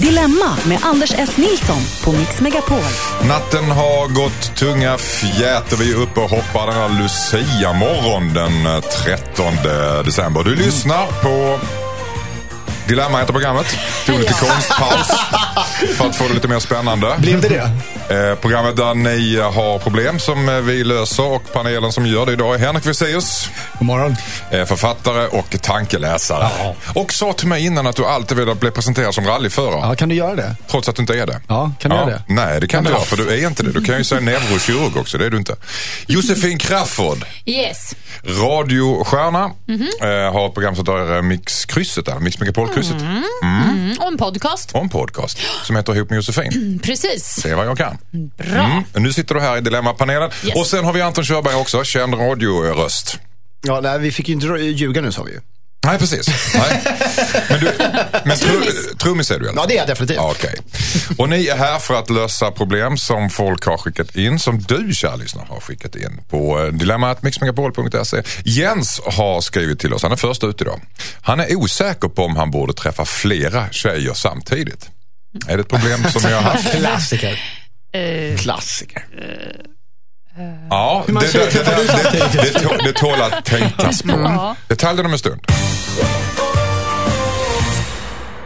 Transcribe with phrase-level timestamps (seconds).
[0.00, 1.36] Dilemma med Anders S.
[1.36, 2.78] Nilsson på Mix Megapol.
[3.28, 8.82] Natten har gått tunga fjät och vi är uppe och hoppar den här Lucia-morgon den
[9.04, 9.54] 13
[10.04, 10.44] december.
[10.44, 11.60] Du lyssnar på
[12.88, 13.66] Dilemma heter programmet.
[14.06, 15.08] Tog lite konstpaus
[15.96, 17.14] för att få det lite mer spännande.
[17.18, 17.70] Blev det det?
[18.30, 22.32] Eh, programmet där ni har problem som eh, vi löser och panelen som gör det
[22.32, 23.48] idag är Henrik Fexeus.
[23.78, 24.16] God morgon.
[24.50, 26.48] Eh, författare och tankeläsare.
[26.58, 26.74] Ja.
[26.94, 29.80] Och sa till mig innan att du alltid velat bli presenterad som rallyförare.
[29.88, 30.56] Ja, kan du göra det?
[30.70, 31.40] Trots att du inte är det.
[31.48, 32.22] Ja, kan du göra det?
[32.28, 33.72] Nej, det kan Ja, du göra för du är inte det.
[33.72, 35.56] Du kan ju säga neurokirurg också, det är du inte.
[36.06, 37.94] Josefin Crafoord, Yes.
[38.24, 39.88] radiostjärna, Mhm.
[40.02, 42.38] eh, har ett program som heter Mixkrysset, där, Mix
[42.74, 43.00] Megapol-krysset.
[43.42, 44.72] Mm, och en podcast.
[44.72, 46.78] Och en podcast som heter Ihop med Josefin.
[46.82, 47.24] Precis.
[47.24, 47.98] Se vad jag kan.
[48.36, 48.64] Bra.
[48.64, 48.84] Mm.
[48.94, 50.30] Nu sitter du här i Dilemmapanelen.
[50.44, 50.56] Yes.
[50.56, 53.18] Och sen har vi Anton Körberg också, känd radioröst.
[53.62, 55.40] Ja, nej, vi fick ju inte ljuga nu sa vi ju.
[55.84, 56.54] Nej, precis.
[56.54, 56.82] Nej.
[57.48, 57.72] Men, du,
[58.24, 58.62] men tru,
[58.98, 60.16] trummis är du alla Ja, det är jag definitivt.
[60.16, 60.54] Ja, Okej.
[61.18, 64.94] Och ni är här för att lösa problem som folk har skickat in, som du
[64.94, 68.22] kära lyssnare har skickat in på eh, dilemmatmixmegapol.se.
[68.44, 70.80] Jens har skrivit till oss, han är först ut idag.
[71.22, 74.90] Han är osäker på om han borde träffa flera tjejer samtidigt.
[75.48, 76.72] Är det ett problem som ni har haft?
[76.76, 77.40] Klassiker.
[77.92, 79.06] Eh, Klassiker.
[80.70, 84.10] Ja, det, det, det, det, det, det, tål, det tål att tänkas på.
[84.10, 84.56] Ja.
[84.68, 85.40] Detaljen om en stund.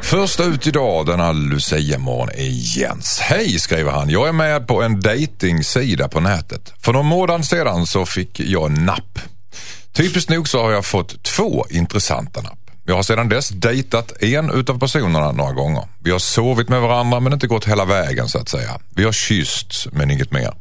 [0.03, 3.19] Först ut idag denna Lucia-morgon är Jens.
[3.21, 6.73] Hej skriver han, jag är med på en dejtingsida på nätet.
[6.81, 9.19] För någon månad sedan så fick jag napp.
[9.93, 12.59] Typiskt nog så har jag fått två intressanta napp.
[12.85, 15.83] Jag har sedan dess dejtat en utav personerna några gånger.
[15.99, 18.79] Vi har sovit med varandra men inte gått hela vägen så att säga.
[18.95, 20.55] Vi har kyssts men inget mer.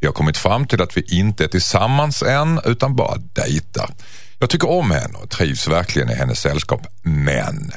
[0.00, 3.90] Vi har kommit fram till att vi inte är tillsammans än utan bara dejtar.
[4.38, 6.86] Jag tycker om henne och trivs verkligen i hennes sällskap.
[7.02, 7.72] Men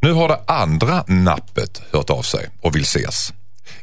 [0.00, 3.32] nu har det andra nappet hört av sig och vill ses.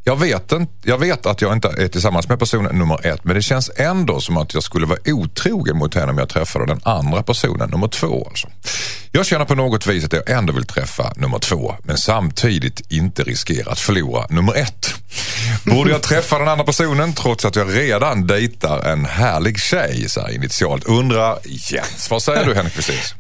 [0.03, 3.35] Jag vet, inte, jag vet att jag inte är tillsammans med person nummer ett men
[3.35, 6.79] det känns ändå som att jag skulle vara otrogen mot henne om jag träffade den
[6.83, 8.47] andra personen, nummer två alltså.
[9.11, 13.23] Jag känner på något vis att jag ändå vill träffa nummer två men samtidigt inte
[13.23, 14.93] riskera att förlora nummer ett.
[15.65, 20.21] Borde jag träffa den andra personen trots att jag redan dejtar en härlig tjej så
[20.21, 20.83] här initialt?
[20.83, 22.09] Undrar Jens.
[22.09, 23.15] Vad säger du Henrik precis?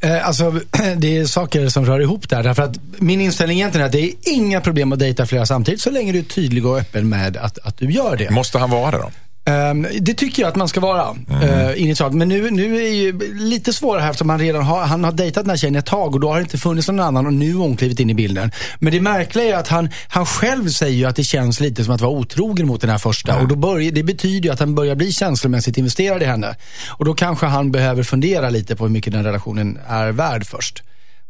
[0.00, 0.50] Eh, alltså,
[0.96, 2.42] det är saker som rör ihop där.
[2.42, 5.80] Därför att min inställning egentligen är att det är inga problem att dejta flera samtidigt
[5.80, 8.30] så länge du är tydlig och öppen med att, att du gör det.
[8.30, 9.10] Måste han vara det då?
[9.48, 12.14] Ehm, det tycker jag att man ska vara uh, initialt.
[12.14, 15.12] Men nu, nu är det ju lite svårare här eftersom han redan har, han har
[15.12, 17.32] dejtat den här tjejen ett tag och då har det inte funnits någon annan och
[17.32, 18.50] nu har hon klivit in i bilden.
[18.78, 21.94] Men det märkliga är att han, han själv säger ju att det känns lite som
[21.94, 23.40] att vara otrogen mot den här första.
[23.40, 26.56] Och då börjar, det betyder ju att han börjar bli känslomässigt investerad i henne.
[26.88, 30.82] Och då kanske han behöver fundera lite på hur mycket den relationen är värd först.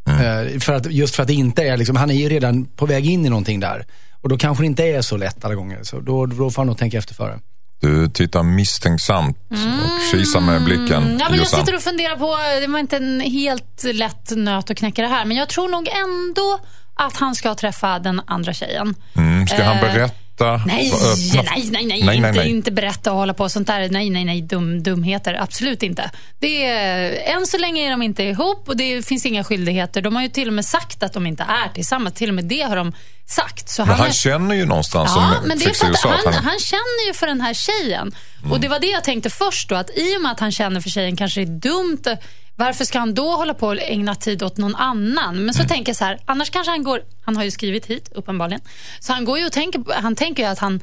[0.07, 2.87] Eh, för att, just för att det inte är, liksom, han är ju redan på
[2.87, 3.87] väg in i någonting där.
[4.21, 5.79] Och då kanske det inte är så lätt alla gånger.
[5.83, 7.39] Så då, då får han nog tänka efter före.
[7.81, 11.03] Du tittar misstänksamt och kisar med blicken.
[11.03, 11.19] Mm.
[11.19, 14.77] ja, men jag sitter och funderar på, det var inte en helt lätt nöt att
[14.77, 16.61] knäcka det här, men jag tror nog ändå
[16.95, 18.95] att han ska träffa den andra tjejen.
[19.17, 20.63] Mm, ska han Eh, berätta?
[20.67, 20.93] Nej,
[21.35, 22.51] nej, nej, nej, nej, inte, nej.
[22.51, 23.89] inte berätta och hålla på och sånt där.
[23.91, 25.35] Nej, nej, nej, dum, dumheter.
[25.35, 26.11] Absolut inte.
[26.39, 30.03] Det är, än så länge är de inte ihop och det finns inga skyldigheter.
[30.03, 32.15] De har ju till och med sagt att de inte är tillsammans.
[32.15, 32.93] Till och med det har de
[33.27, 33.69] sagt.
[33.69, 36.35] Så Men han är, känner ju någonstans Ja, som men det är för att han,
[36.35, 38.15] han, han känner ju för den här tjejen.
[38.39, 38.53] Mm.
[38.53, 40.81] Och Det var det jag tänkte först då, att i och med att han känner
[40.81, 42.19] för tjejen kanske det är dumt.
[42.59, 45.35] Varför ska han då hålla på och ägna tid åt någon annan?
[45.35, 45.53] Men Mm.
[45.53, 48.61] så tänker jag så här, annars kanske han går, han har ju skrivit hit uppenbarligen.
[49.01, 50.83] Så han går ju och tänker, han tänker ju att han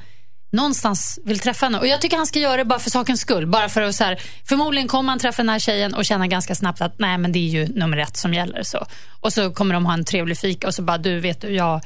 [0.52, 1.80] någonstans vill träffa henne.
[1.80, 3.48] Och jag tycker han ska göra det bara för sakens skull.
[3.48, 6.56] Bara för att så här, förmodligen kommer han träffa den här tjejen och känna ganska
[6.56, 8.64] snabbt att nej men det är ju nummer ett som gäller.
[8.64, 8.86] Så.
[9.22, 11.82] Och så kommer de ha en trevlig fika och så bara, du vet du, jag,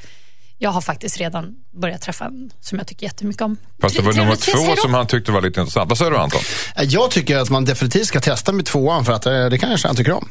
[0.61, 3.57] jag har faktiskt redan börjat träffa en som jag tycker jättemycket om.
[3.81, 5.89] Fast det var nummer två som han tyckte var lite intressant.
[5.89, 6.41] Vad säger du Anton?
[6.75, 9.95] Jag tycker att man definitivt ska testa med tvåan för att eh, det kanske han
[9.95, 10.29] tycker om.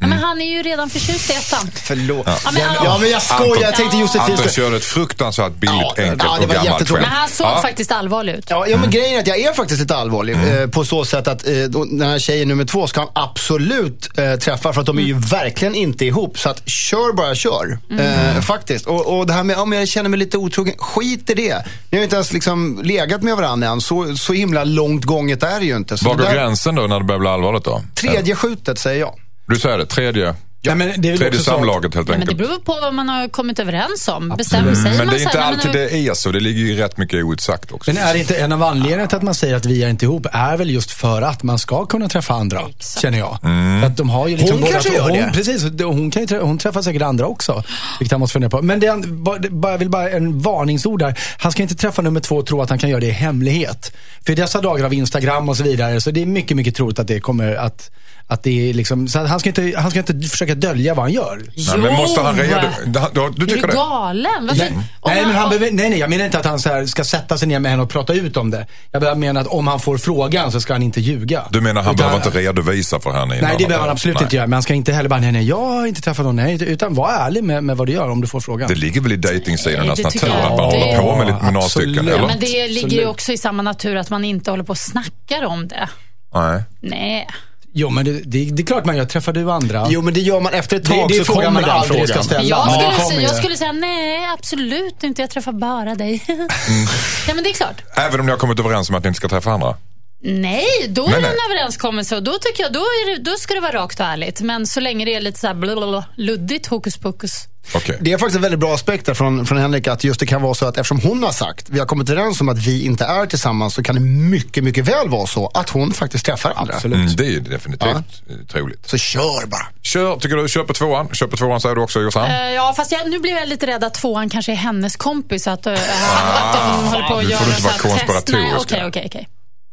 [0.00, 1.70] Ja, men han är ju redan förtjust i ettan.
[1.74, 2.26] Förlåt.
[2.26, 3.62] Ja, men, Ja, ja, men jag skojar.
[3.62, 4.48] Jag tänkte Josefin Anton ska...
[4.48, 7.08] körde ett fruktansvärt billigt, Ja, enkelt ja, det och var gammalt jättetråkigt.
[7.08, 7.62] men han såg Ja.
[7.62, 8.44] faktiskt allvarlig ut.
[8.48, 10.34] Ja, ja men grejen är att jag är faktiskt lite allvarlig.
[10.34, 10.62] Mm.
[10.62, 14.18] Eh, på så sätt att eh, då- den här tjejen nummer två ska han absolut
[14.18, 15.22] eh, träffa för att de är ju Mm.
[15.22, 16.38] verkligen inte ihop.
[16.38, 17.78] Så att kör bara kör.
[17.90, 18.36] Mm.
[18.36, 18.86] Eh, faktiskt.
[18.86, 21.64] Och, och det här med om jag känner mig lite otrogen, skit i det.
[21.90, 23.80] Ni har inte ens liksom legat med varandra än.
[23.80, 25.98] Så, så himla långt gånget är det ju inte.
[25.98, 27.82] Så Var går där- gränsen då när det börjar bli allvarligt då?
[27.94, 29.14] Tredje skjutet säger jag.
[29.48, 30.34] Du säger det, tredje.
[30.62, 32.48] Ja, men det är Tredje samlaget helt Nej, men det enkelt.
[32.48, 34.34] beror på vad man har kommit överens om.
[34.38, 36.30] Bestämmer sig Men man det är inte här, alltid men- det är så.
[36.32, 37.92] Det ligger ju rätt mycket outsagt också.
[37.92, 40.04] Men är det inte en av anledningarna till att man säger att vi är inte
[40.04, 43.02] ihop är väl just för att man ska kunna träffa andra, Exakt.
[43.02, 43.38] känner jag.
[43.44, 43.84] Mm.
[43.84, 45.30] Att de har ju liksom Hon båda kanske gör hon, det.
[45.34, 47.62] Precis, och hon, kan ju, trä- hon träffar säkert andra också.
[47.98, 48.62] Vilket han måste fundera på.
[48.62, 51.18] Men det, är jag vill bara en varningsord där.
[51.38, 53.92] Han ska inte träffa nummer två och tro att han kan göra det i hemlighet.
[54.26, 56.98] För i dessa dagar av Instagram och så vidare så det är mycket, mycket troligt
[56.98, 57.90] att det kommer att
[58.30, 61.12] att det är liksom, så han, ska inte, han ska inte försöka dölja vad han
[61.12, 61.36] gör.
[61.56, 62.68] Nej, men måste han redo...
[62.86, 63.72] Du, du Är tycker du det?
[63.76, 64.32] galen?
[64.40, 64.56] Varför?
[64.58, 64.72] Nej,
[65.06, 67.38] nej, men han behöver, nej, nej, jag menar inte att han så här ska sätta
[67.38, 68.66] sig ner med henne och prata ut om det.
[68.90, 71.42] Jag menar att om han får frågan så ska han inte ljuga.
[71.50, 73.38] Du menar han Utan- behöver inte redovisa för henne?
[73.42, 74.24] Nej, det behöver han absolut Nej.
[74.24, 74.46] inte göra.
[74.46, 76.36] Men han ska inte heller bara, nej, nej, jag har inte träffat någon.
[76.36, 78.68] Nej, utan var ärlig med, med vad du gör om du får frågan.
[78.68, 81.68] Det ligger väl i dejtingsidornas det natur att man håller på med, lite, med några
[81.68, 82.26] stycken, Ja?
[82.26, 85.44] Men det ligger ju också i samma natur att man inte håller på och snackar
[85.44, 85.88] om det.
[86.34, 86.62] Nej.
[86.80, 87.26] Nej.
[87.72, 89.04] Jo, men det, det, det är klart man gör.
[89.04, 89.86] Träffar du andra?
[89.90, 91.62] Jo, men det gör man efter ett Det- tag det är så frågan kommer man
[91.62, 92.08] den aldrig frågan.
[92.08, 92.42] ska ställa.
[92.42, 95.22] Jag Ja, skulle, kommer säga, jag skulle säga nej, absolut inte.
[95.22, 96.24] Jag träffar bara dig.
[96.28, 96.48] Mm.
[97.28, 97.82] ja, men det är klart.
[97.96, 99.76] Även om ni har kommit överens om att ni inte ska träffa andra?
[100.20, 101.30] Nej, då är det nej.
[101.30, 104.06] en överenskommelse och då tycker jag då, är det, då ska det vara rakt och
[104.06, 104.40] ärligt.
[104.40, 107.48] Men så länge det är lite så här blablabla, luddigt hokus pokus.
[107.74, 107.98] Okej.
[108.00, 110.42] Det är faktiskt en väldigt bra aspekt där från, från Henrik att just det kan
[110.42, 113.04] vara så att eftersom hon har sagt, vi har kommit överens om att vi inte
[113.04, 116.74] är tillsammans så kan det mycket, mycket väl vara så att hon faktiskt träffar andra.
[116.74, 116.98] Absolut.
[116.98, 118.88] Mm, det är ju definitivt eh, troligt.
[118.88, 119.66] Så kör bara.
[119.82, 121.08] Kör, tycker du, kör på tvåan.
[121.12, 122.30] Kör på tvåan säger du också Jossan.
[122.30, 125.46] Eh, ja, fast jag, nu blev jag lite rädd att tvåan kanske är hennes kompis.
[125.46, 128.86] Att, uh, att de håller på att nu göra får du inte vara konspiratorisk Okej,
[128.86, 129.28] okej, okej.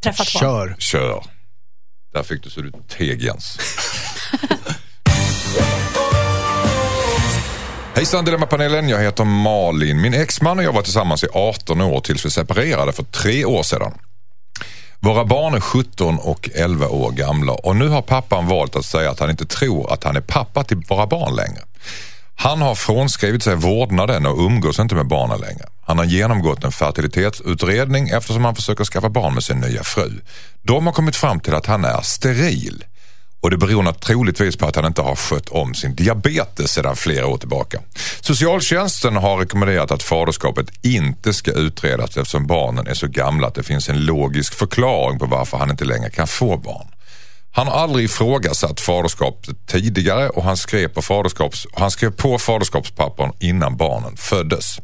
[0.05, 0.39] Träffa två.
[0.39, 0.75] Kör.
[0.79, 1.23] Kör.
[2.13, 3.57] Där fick du så du teg Jens.
[7.95, 10.01] Hejsan Dilemmapanelen, jag heter Malin.
[10.01, 13.63] Min exman och jag var tillsammans i 18 år tills vi separerade för tre år
[13.63, 13.93] sedan.
[14.99, 19.11] Våra barn är 17 och 11 år gamla och nu har pappan valt att säga
[19.11, 21.61] att han inte tror att han är pappa till våra barn längre.
[22.35, 25.65] Han har frånskrivit sig vårdnaden och umgås inte med barnen längre.
[25.81, 30.11] Han har genomgått en fertilitetsutredning eftersom han försöker skaffa barn med sin nya fru.
[30.61, 32.83] De har kommit fram till att han är steril.
[33.41, 37.27] Och det beror troligtvis på att han inte har skött om sin diabetes sedan flera
[37.27, 37.79] år tillbaka.
[38.21, 43.63] Socialtjänsten har rekommenderat att faderskapet inte ska utredas eftersom barnen är så gamla att det
[43.63, 46.87] finns en logisk förklaring på varför han inte längre kan få barn.
[47.55, 53.31] Han har aldrig ifrågasatt faderskapet tidigare och han skrev på, faderskaps, han skrev på faderskapspappern
[53.39, 54.79] innan barnen föddes.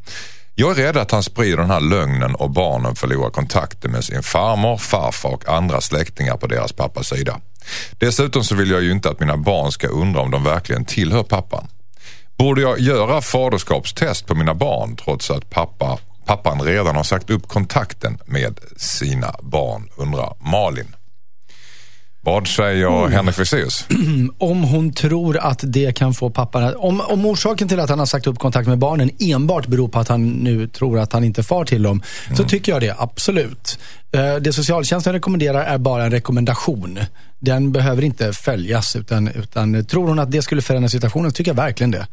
[0.56, 4.24] Jag är rädd att han sprider den här lögnen och barnen förlorar kontakten med sin
[4.24, 7.40] farmor, farfar och andra släktingar på deras pappas sida.
[7.92, 11.24] Dessutom så vill jag ju inte att mina barn ska undra om de verkligen tillhör
[11.24, 11.68] pappan.
[12.38, 17.48] Borde jag göra faderskapstest på mina barn trots att pappa, pappan redan har sagt upp
[17.48, 20.96] kontakten med sina barn, undrar Malin.
[22.24, 23.86] Vad säger Henrik Fexeus?
[24.38, 28.00] Om hon tror att det kan få pappan att, om, om orsaken till att han
[28.00, 31.24] har sagt upp kontakt med barnen enbart beror på att han nu tror att han
[31.24, 32.04] inte far till dem,
[32.38, 33.80] så tycker jag det, absolut.
[34.12, 37.00] Eh, Det socialtjänsten rekommenderar är bara en rekommendation.
[37.40, 41.52] Den behöver inte följas, utan, utan tror hon att det skulle förändra situationen, så tycker
[41.52, 42.08] jag verkligen det.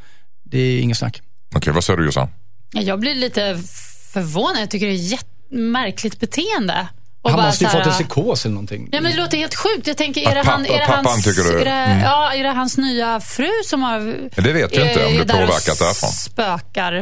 [0.44, 1.20] Det är inget snack.
[1.55, 2.28] Okej, vad säger du Jossan?
[2.72, 3.58] Ja, Jag blir lite
[4.12, 4.62] förvånad.
[4.62, 5.12] Jag tycker det är
[5.52, 6.88] jättemärkligt beteende.
[7.28, 8.88] Och Han bara måste ju fått en psykos eller någonting.
[8.92, 9.86] Ja, men det låter helt sjukt.
[9.86, 12.00] Jag tänker, är det, han, är det, pappan hans, tycker du- är, det, mm.
[12.00, 14.00] ja, är det hans nya fru som har...
[14.42, 16.10] Det vet jag inte om det påverkat därifrån.
[16.10, 16.92] spökar.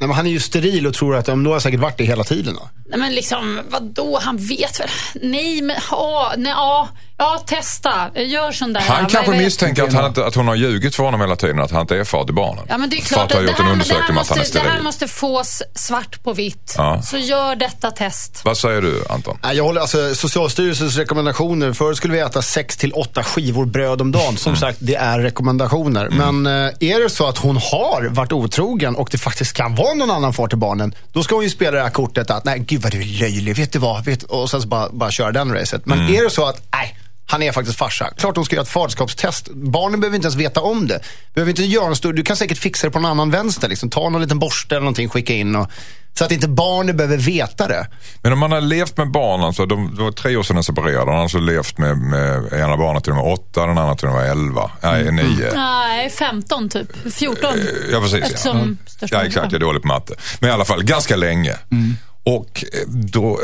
[0.00, 1.80] Nej, men han är ju steril och tror att ja, men då har jag säkert
[1.80, 2.54] varit det hela tiden.
[2.54, 2.68] Då.
[2.88, 4.18] Nej, men liksom, vadå?
[4.22, 4.88] Han vet väl?
[5.22, 6.88] Nej, men åh, nej, ja,
[7.20, 8.10] ja, testa.
[8.14, 8.80] Gör sån där.
[8.80, 11.70] Han kanske misstänker att, han inte, att hon har ljugit för honom hela tiden, att
[11.70, 12.64] han inte är far till barnen.
[12.68, 14.10] Ja, men det är för klart att ha gjort det en här, det, undersökning här
[14.10, 16.74] om att han är måste, det här måste fås svart på vitt.
[16.76, 17.02] Ja.
[17.02, 18.40] Så gör detta test.
[18.44, 19.38] Vad säger du Anton?
[19.54, 21.72] Jag håller alltså Socialstyrelsens rekommendationer.
[21.72, 24.36] Förr skulle vi äta 6 till 8 skivor bröd om dagen.
[24.36, 26.08] Som sagt, det är rekommendationer.
[26.10, 29.94] Men eh, är det så att hon har varit otrogen och det faktiskt kan vara
[29.94, 30.94] någon annan far till barnen.
[31.12, 33.56] Då ska hon ju spela det här kortet att, nej gud vad du är löjlig,
[33.56, 34.04] vet du vad?
[34.04, 35.86] Vet, och sen så bara, bara köra den racet.
[35.86, 36.96] Men är det så att, nej,
[37.30, 38.10] han är faktiskt farsa.
[38.16, 39.48] Klart hon ska göra ett faderskapstest.
[39.48, 41.00] Barnen behöver inte ens veta om det.
[41.34, 43.68] Behöver inte göra en stor, du kan säkert fixa det på någon annan vänster.
[43.68, 43.90] Liksom.
[43.90, 45.56] Ta någon liten borste eller någonting, skicka in.
[45.56, 45.70] Och,
[46.14, 47.86] så att inte barnen behöver veta det.
[48.22, 50.64] Men om man har levt med barn, alltså, de, det var tre år sedan de
[50.64, 53.94] separerade, han har alltså levt med, med ena barnet till de var åtta, den andra
[53.94, 55.16] till de var elva, nej Mm.
[55.16, 55.54] nio.
[55.54, 57.12] Nej, 15 typ.
[57.14, 57.50] 14.
[57.92, 58.26] Ja precis ja.
[58.26, 60.14] Eftersom största Ja exakt, jag är dålig på matte.
[60.40, 61.56] Men i alla fall ganska länge.
[61.70, 61.96] Mm.
[62.24, 63.40] Och eh, då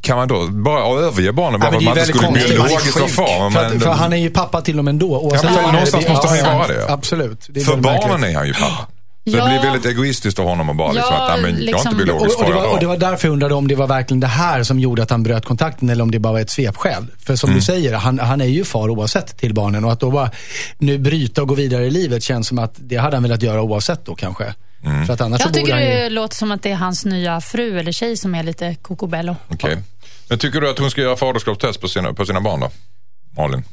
[0.00, 2.96] kan man då bara överge barnen bara Ja, för men att man inte skulle biologiskt
[3.00, 3.50] vara far.
[3.50, 5.18] För, för han är ju pappa till dem ändå.
[5.20, 6.92] oavsett Ja, men någonstans Det- måste han ju vara det.
[6.92, 7.46] Absolut.
[7.48, 8.30] Det är för barnen märkligt.
[8.30, 8.86] är han ju pappa.
[9.30, 9.44] Så Ja.
[9.44, 11.92] det blir väldigt egoistiskt av honom att bara liksom Ja, att, men jag är liksom-
[11.92, 13.74] inte biologisk Och, och, det var, och det jag var därför jag undrade om det
[13.74, 16.40] var verkligen det här som gjorde att han bröt kontakten eller om det bara var
[16.40, 17.06] ett svepskäl.
[17.26, 17.58] För som Mm.
[17.58, 20.30] du säger, han, han är ju far oavsett till barnen och att då bara
[20.78, 23.62] nu bryta och gå vidare i livet känns som att det hade han velat göra
[23.62, 24.54] oavsett då kanske.
[24.86, 25.06] Mm.
[25.06, 25.88] För att annars så Jag borde tycker han ju...
[25.90, 29.36] det låter som att det är hans nya fru eller tjej som är lite kokobello.
[29.48, 29.78] Okej.
[30.28, 32.70] Men tycker du att hon ska göra faderskapstest på sina, på sina barn då?
[33.36, 33.64] Malin?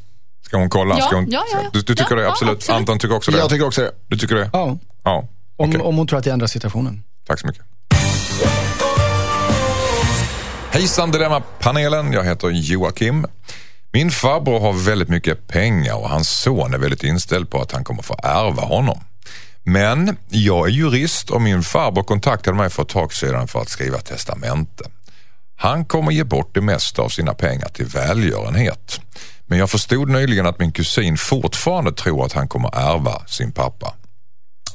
[0.45, 0.95] Ska hon kolla?
[0.99, 1.69] Ja, ska hon, ja, ja, ja.
[1.73, 2.21] Du, du tycker Ja, det?
[2.23, 2.53] ja, Absolut.
[2.57, 2.77] absolut.
[2.79, 3.37] Anton tycker också det?
[3.37, 3.91] Jag tycker också det.
[4.07, 4.49] Du tycker det?
[4.53, 5.27] Ja, Ja.
[5.57, 5.81] om, Okej.
[5.81, 7.03] om hon tror att det ändrar situationen.
[7.27, 7.63] Tack så mycket.
[10.71, 12.13] Hejsan Dilemma-panelen.
[12.13, 13.25] Jag heter Joakim.
[13.91, 17.83] Min farbror har väldigt mycket pengar och hans son är väldigt inställd på att han
[17.83, 18.99] kommer få ärva honom.
[19.63, 23.69] Men jag är jurist och min farbror kontaktade mig för ett tag sedan för att
[23.69, 24.83] skriva testamente.
[25.55, 29.01] Han kommer ge bort det mesta av sina pengar till välgörenhet.
[29.45, 33.93] Men jag förstod nyligen att min kusin fortfarande tror att han kommer ärva sin pappa.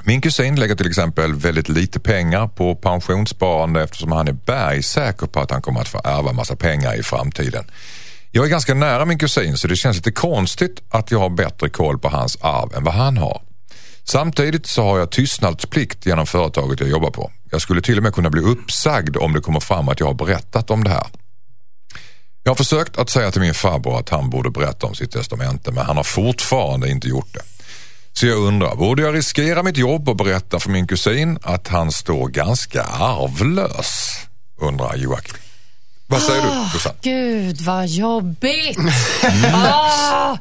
[0.03, 5.41] Min kusin lägger till exempel väldigt lite pengar på pensionssparande eftersom han är bergsäker på
[5.41, 7.65] att han kommer att få ärva massa pengar i framtiden.
[8.31, 11.69] Jag är ganska nära min kusin så det känns lite konstigt att jag har bättre
[11.69, 13.43] koll på hans arv än vad han har.
[14.11, 17.33] Samtidigt så har jag tystnadsplikt genom företaget jag jobbar på.
[17.51, 20.15] Jag skulle till och med kunna bli uppsagd om det kommer fram att jag har
[20.15, 21.07] berättat om det här.
[22.43, 25.73] Jag har försökt att säga till min farbror att han borde berätta om sitt testamente
[25.73, 27.43] men han har fortfarande inte gjort det.
[28.13, 31.93] Så jag undrar, borde jag riskera mitt jobb och berätta för min kusin att han
[31.93, 34.21] står ganska arvlös?
[34.61, 35.37] Undrar Joakim.
[36.07, 36.99] Vad säger du, Susanne?
[37.03, 38.79] Gud vad jobbigt.
[39.23, 39.55] Mm.
[39.55, 40.39] ah,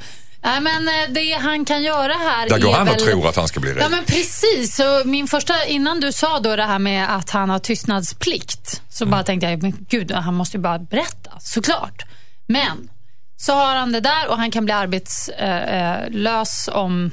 [0.47, 2.95] nej, men eh, det han kan göra här Där går är han väl...
[2.95, 3.83] och tror att han ska bli rik.
[3.83, 4.75] Ja men precis.
[4.75, 9.03] Så min första, innan du sa då det här med att han har tystnadsplikt så
[9.03, 9.11] Mm.
[9.11, 12.03] bara tänkte jag, men gud han måste ju bara berätta, såklart.
[12.47, 12.89] Men
[13.37, 17.11] så har han det där och han kan bli arbetslös om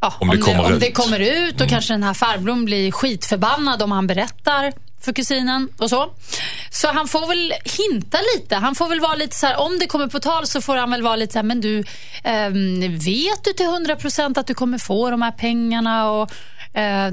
[0.00, 0.80] Ja, Om det kommer om ut.
[0.80, 1.68] det kommer ut och Mm.
[1.68, 4.72] kanske den här farbrorn blir skitförbannad om han berättar
[5.06, 6.12] för kusinen och så.
[6.70, 8.56] Så han får väl hinta lite.
[8.56, 10.90] Han får väl vara lite så här, om det kommer på tal så får han
[10.90, 11.78] väl vara lite så här, men du,
[12.24, 12.50] eh,
[12.90, 16.30] vet du till 100% att du kommer få de här pengarna och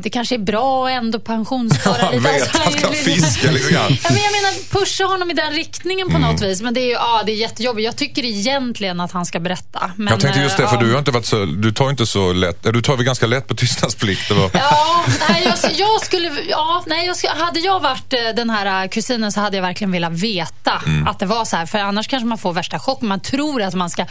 [0.03, 2.23] det kanske är bra att ändå pensionsspara Han lite.
[2.31, 3.97] vet Alltså, att han ska fiska lite grann.
[4.03, 6.21] Ja, men jag menar pusha honom i den riktningen Mm.
[6.21, 6.61] på något vis.
[6.61, 7.85] Men det är ju ja, det är jättejobbigt.
[7.85, 9.91] Jag tycker egentligen att han ska berätta.
[9.95, 10.81] Men, Jag tänkte just det, eh, för ja.
[10.83, 13.47] du har inte varit så, du tar inte så lätt, du tar väl ganska lätt
[13.47, 14.31] på tystnadsplikt?
[14.31, 14.49] Eller?
[14.53, 18.89] Ja, nej, jag, jag skulle, ja, nej, jag hade jag varit eh, den här eh,
[18.89, 21.07] kusinen så hade jag verkligen velat veta Mm.
[21.07, 21.65] att det var så här.
[21.65, 23.01] För annars kanske man får värsta chock.
[23.01, 24.05] Man tror att man ska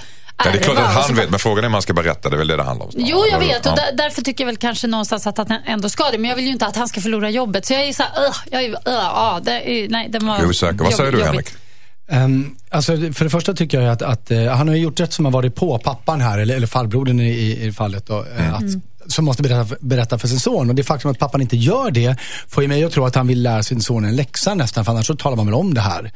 [0.44, 2.36] Ja, det är klart att han vet, men frågan är om man ska berätta, det
[2.36, 2.92] är väl det det handlar om.
[2.96, 3.66] Jo, jag vet.
[3.66, 6.18] Och därför tycker jag väl kanske någonstans att han ändå ska det.
[6.18, 7.66] Men jag vill ju inte att han ska förlora jobbet.
[7.66, 10.44] Så jag är så här, "Ugh", jag är, "Ugh", ja, det nej, det var Jag
[10.44, 10.84] är osäker.
[10.84, 11.24] Vad säger du.
[11.24, 11.46] Henrik?
[12.10, 15.24] Um, alltså, för det första tycker jag att, att eh, han har gjort rätt som
[15.24, 18.06] har varit på pappan här, eller, eller farbrodern i, i, fallet.
[18.06, 18.54] Då, eh, Mm.
[18.54, 20.68] att, som måste berätta, berätta för sin son.
[20.68, 22.16] Och det faktum att pappan inte gör det
[22.48, 24.92] får ju mig att tro att han vill lära sin son en läxa nästan, för
[24.92, 26.12] annars så talar man väl om det här.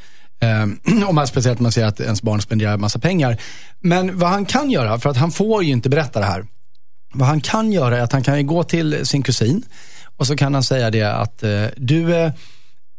[0.63, 3.37] Um, om man, speciellt om man ser att ens barn spenderar en massa pengar.
[3.81, 6.45] Men vad han kan göra, för att han får ju inte berätta det här.
[7.19, 9.63] Vad han kan göra är att han kan gå till sin kusin
[10.17, 12.33] och så kan han säga det att eh, du, eh,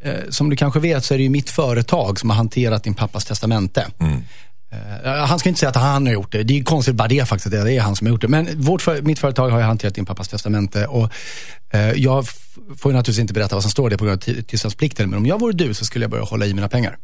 [0.04, 2.94] eh, som du kanske vet så är det ju mitt företag som har hanterat din
[2.94, 3.86] pappas testamente.
[5.04, 6.42] Eh, han ska inte säga att han har gjort det.
[6.42, 8.28] Det är konstigt bara det faktiskt, det är han som har gjort det.
[8.28, 11.10] Men vårt mitt företag har ju hanterat din pappas testamente och
[11.72, 12.26] eh, jag
[12.78, 15.10] får ju naturligtvis inte berätta vad som står där på grund av ty- tystnadsplikten.
[15.10, 16.96] Men om jag vore du så skulle jag börja hålla i mina pengar.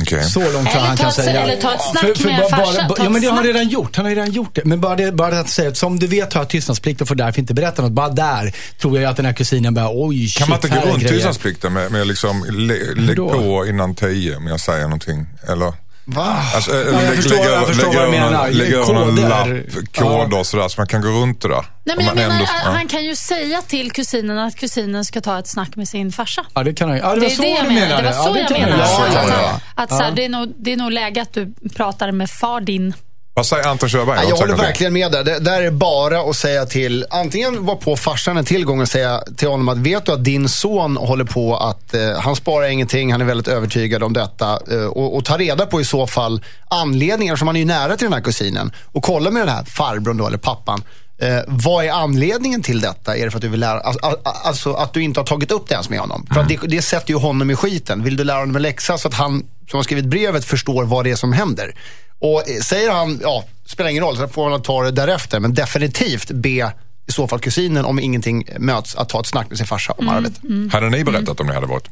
[0.00, 0.24] Okej.
[0.24, 1.40] Så långt Eller han ta kan ett- säga.
[1.42, 3.44] eller ta ett snack För- för med bara- farsan, bara- Ja, men det har han
[3.44, 3.96] redan gjort.
[3.96, 4.64] Han har redan gjort det.
[4.64, 7.14] Men bara, det, bara att säga att som du vet har jag tystnadsplikt och får
[7.14, 7.92] därför inte berätta något.
[7.92, 10.68] Bara där tror jag ju att den här kusinen bara, oj shit, Kan man inte
[10.68, 13.28] gå runt tystnadsplikten med, med liksom lä, lägg då?
[13.30, 15.26] på innan tio om jag säger någonting?
[15.48, 15.72] Eller?
[16.10, 16.36] Va?
[16.54, 18.48] Alltså, eller jag lägg- förstår- jag förstår lägg vad du menar.
[18.50, 19.48] Lägg över någon lapp,
[19.94, 21.64] koder och sådär så man kan gå runt det där.
[21.84, 22.70] Nej, men jag menar, ändå- ja.
[22.70, 26.44] han kan ju säga till kusinen att kusinen ska ta ett snack med sin farsa.
[26.54, 27.02] Ja, det kan han ju.
[27.02, 27.80] Ja, det var Det är så det jag du menar.
[27.86, 28.02] menade.
[28.02, 28.76] Det var så ja, jag kan menar.
[28.76, 28.86] göra.
[28.88, 29.60] Ja, att ja, att, ja.
[29.82, 32.60] att, så här, det, är nog, det är nog läge att du pratar med far
[32.60, 32.94] din.
[33.38, 34.16] Vad säger Anton Körberg?
[34.16, 35.24] Nej, jag håller verkligen med där.
[35.24, 39.22] Det, där är bara att säga till, antingen vara på farsan en tillgång och säga
[39.36, 43.12] till honom att vet du att din son håller på att, eh, han sparar ingenting,
[43.12, 44.58] han är väldigt övertygad om detta.
[44.70, 47.96] Eh, och, och ta reda på i så fall anledningar, som han är ju nära
[47.96, 48.72] till den här kusinen.
[48.84, 50.82] Och kolla med den här farbrorn då, eller pappan.
[51.18, 53.16] Eh, vad är anledningen till detta?
[53.16, 55.68] Är det för att du vill lära, alltså, alltså att du inte har tagit upp
[55.68, 56.26] det ens med honom?
[56.32, 58.04] För att det, det sätter ju honom i skiten.
[58.04, 61.04] Vill du lära honom en läxa så att han, som har skrivit brevet, förstår vad
[61.04, 61.74] det är som händer?
[62.18, 65.40] Och eh, säger han, ja, spelar ingen roll, så får man ta det därefter.
[65.40, 66.72] Men definitivt be
[67.08, 70.08] i så fall kusinen, om ingenting möts, att ta ett snack med sin farsa om
[70.08, 70.32] arvet.
[70.72, 71.88] Hade ni berättat om ni hade varit?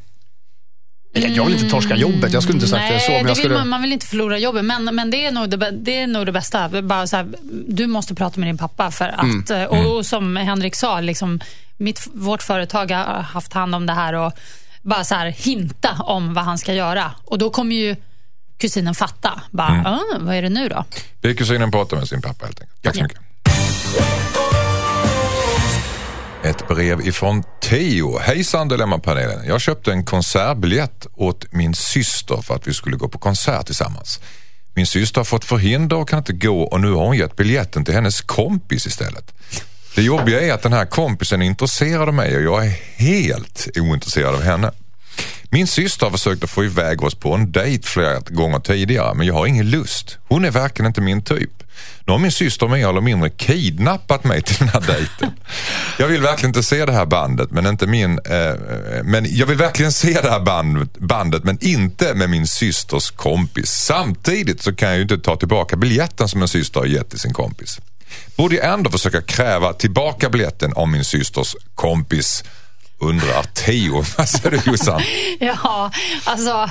[1.12, 3.10] Jag, vill inte torska jobbet, jag skulle inte sagt det så.
[3.12, 3.54] Nej, Men det jag vill skulle...
[3.54, 4.64] man, man vill inte förlora jobbet.
[4.64, 6.82] Men, men det, är nog det, det är nog det bästa.
[6.82, 7.26] Bara så här,
[7.68, 8.90] du måste prata med din pappa.
[8.90, 9.62] För att, Mm.
[9.62, 11.40] eh, och, och som Henrik sa, liksom,
[11.76, 14.32] mitt, vårt företag har haft hand om det här och
[14.86, 17.10] bara så här hinta om vad han ska göra.
[17.24, 17.96] Och då kommer ju
[18.58, 19.40] kusinen fatta.
[19.50, 19.86] Bara, Mm.
[19.86, 20.84] "Ah, vad är det nu då?
[21.20, 22.82] Be kusinen prata med sin pappa helt enkelt.
[22.82, 23.04] Tack så Ja.
[23.04, 23.20] mycket.
[26.44, 28.18] Ett brev ifrån Theo.
[28.18, 29.46] Hejsan Dilemmapanelen.
[29.46, 34.20] Jag köpte en konsertbiljett åt min syster för att vi skulle gå på konsert tillsammans.
[34.74, 37.84] Min syster har fått förhinder och kan inte gå och nu har hon gett biljetten
[37.84, 39.32] till hennes kompis istället.
[39.96, 43.68] Det jobbiga är att den här kompisen är intresserad av mig och jag är helt
[43.76, 44.70] ointresserad av henne.
[45.50, 49.26] Min syster har försökt att få iväg oss på en dejt flera gånger tidigare men
[49.26, 50.18] jag har ingen lust.
[50.28, 51.50] Hon är verkligen inte min typ.
[52.04, 55.30] Nu har min syster mer eller mindre kidnappat mig till den här dejten.
[55.98, 58.18] Jag vill verkligen inte se det här bandet men inte min...
[58.18, 58.54] Eh,
[59.04, 63.70] men jag vill verkligen se det här band, bandet men inte med min systers kompis.
[63.70, 67.20] Samtidigt så kan jag ju inte ta tillbaka biljetten som min syster har gett till
[67.20, 67.80] sin kompis.
[68.36, 72.44] Borde jag ändå försöka kräva tillbaka biljetten av min systers kompis?
[72.98, 74.04] Undrar Theo.
[74.18, 75.02] Vad säger du Jossan?
[75.40, 75.90] Ja,
[76.24, 76.70] alltså...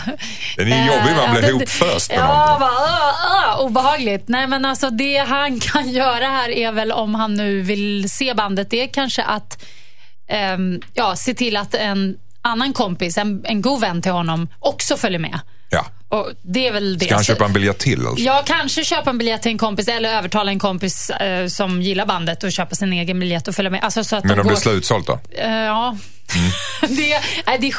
[0.58, 2.60] Den är jobbig, man eh, blir det- ihop först med Ja, någon.
[2.60, 4.24] bara, uh, obehagligt.
[4.28, 8.34] Nej, men alltså det han kan göra här är väl om han nu vill se
[8.34, 9.64] bandet, det är kanske att
[10.30, 14.98] ehm, ja, se till att en annan kompis, en, en god vän till honom, också
[14.98, 15.40] följer med.
[15.70, 15.86] Ja.
[16.10, 17.06] Och det är väl det.
[17.06, 18.08] Ska han köpa en biljett till?
[18.08, 18.24] Alltså?
[18.26, 22.06] Ja, kanske köpa en biljett till en kompis eller övertala en kompis eh, som gillar
[22.06, 23.84] bandet och köpa sin egen biljett och följa med.
[23.84, 24.62] Alltså, så att Men de de blir går...
[24.62, 25.20] slutsålt då?
[25.38, 25.98] Eh, ja.
[26.82, 27.76] det, nej, det, är-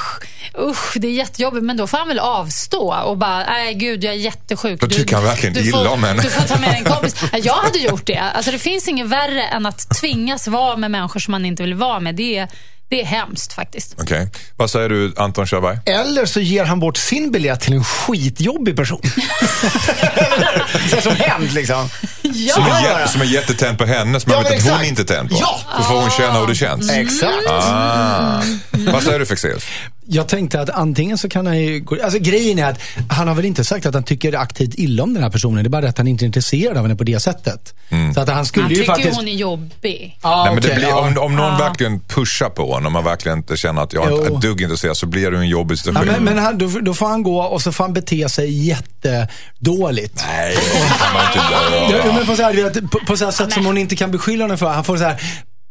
[0.68, 4.14] usch, det är jättejobbigt, men då får han väl avstå och bara, nej gud jag
[4.14, 4.80] är jättesjuk.
[4.80, 6.22] Då tycker han verkligen du illa får, om henne.
[6.22, 7.14] Du får ta med en kompis.
[7.32, 8.18] Ja, Jag hade gjort det.
[8.18, 11.74] Alltså, det finns inget värre än att tvingas vara med människor som man inte vill
[11.74, 12.14] vara med.
[12.14, 12.48] Det är,
[12.88, 13.94] det är hemskt faktiskt.
[13.98, 14.28] Okej.
[14.56, 15.78] Vad säger du Anton Körberg?
[15.86, 19.00] Eller så ger han bort sin biljett till en skitjobbig person.
[20.90, 21.88] så som hänt liksom.
[22.22, 24.78] Ja, Som är, jä- som är jättetänd på henne som Ja, man vet men att
[24.78, 25.36] hon inte är tänd på.
[25.40, 25.60] Ja.
[25.78, 26.90] Då får hon känna hur det känns.
[26.90, 27.48] Exakt.
[27.50, 28.42] Ah.
[28.70, 29.64] Vad säger du Fexeus?
[30.08, 31.80] Jag tänkte att antingen så kan han ju...
[31.80, 35.02] gå- Alltså grejen är att han har väl inte sagt att han tycker aktivt illa
[35.02, 35.64] om den här personen.
[35.64, 37.74] Det är bara att han inte är intresserad av henne på det sättet.
[38.14, 39.16] Så att han skulle han ju tycker faktiskt...
[39.16, 40.18] hon är jobbig.
[40.22, 41.00] Ja, Nej, men det okej, blir, ja.
[41.00, 41.58] om, om någon Ja.
[41.58, 44.96] verkligen pushar på honom och man verkligen inte känner att jag är ett dugg intresserad
[44.96, 46.06] så blir det en jobbig Ja, situation.
[46.12, 50.24] men men han, då, då får han gå och så får han bete sig jättedåligt.
[50.26, 52.12] Nej, det kan man inte Ja, göra.
[52.14, 54.58] men på, så här, på, på så här sätt som hon inte kan beskylla honom
[54.58, 54.66] för.
[54.68, 55.20] Han får så här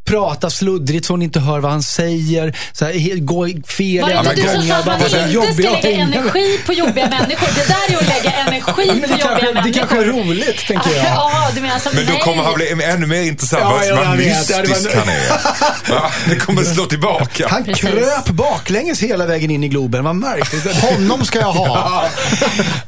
[0.06, 2.58] prata sluddrigt så hon inte hör vad han säger.
[2.74, 5.10] Så här, he- gå i fel Var det inte du som sa att man inte
[5.10, 7.48] ska lägga energi på jobbiga människor?
[7.56, 9.74] Det där är att lägga energi på jobbiga kanske, det människor.
[9.80, 11.06] kanske är roligt, tänker jag.
[11.16, 12.22] Ja, du menar som Men då nej.
[12.22, 13.62] kommer han bli ännu mer intressant.
[13.64, 16.30] Ja, vad ja, mystisk han är.
[16.30, 17.48] Det kommer slå tillbaka.
[17.50, 17.90] Han Precis.
[17.90, 20.04] kröp baklänges hela vägen in i Globen.
[20.04, 20.76] Vad märkligt.
[20.82, 22.06] Honom ska jag ha.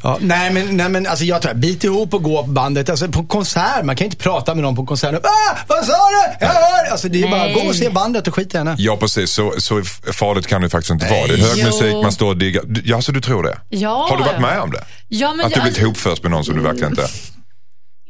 [0.04, 2.90] Ja, nej, men, nej, men alltså, jag tror, bit ihop och gå på bandet.
[2.90, 5.20] Alltså, på konsert, man kan inte prata med någon på konserten.
[5.24, 6.46] Ah, vad sa du?
[6.46, 6.92] Jag hör!
[6.92, 7.54] Alltså, det är bara Nej.
[7.54, 8.76] gå och se bandet och skit i henne.
[8.78, 9.32] Ja, precis.
[9.32, 11.28] Så, så farligt kan det faktiskt inte vara.
[11.28, 11.66] Det är hög Jo.
[11.66, 12.64] musik, man står och diggar.
[12.86, 13.58] Ja, så du tror det?
[13.70, 14.08] Ja.
[14.10, 14.84] Har du varit med om det?
[15.08, 17.08] Ja, men Att du jag- blivit ihopförst med någon som du verkligen inte...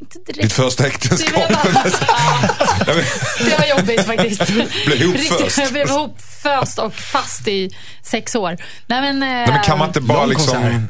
[0.01, 0.41] Inte direkt.
[0.41, 1.36] Ditt första Det äktenskap?
[1.36, 1.60] var,
[2.88, 3.03] Ja, men-
[3.49, 4.47] det var jobbigt faktiskt.
[4.86, 5.57] Blev ihop Riktigt- först.
[5.57, 7.69] Jag blev ihop först och fast i
[8.03, 8.57] sex år.
[8.88, 10.88] Nej, men, Nej, men kan man inte bara liksom...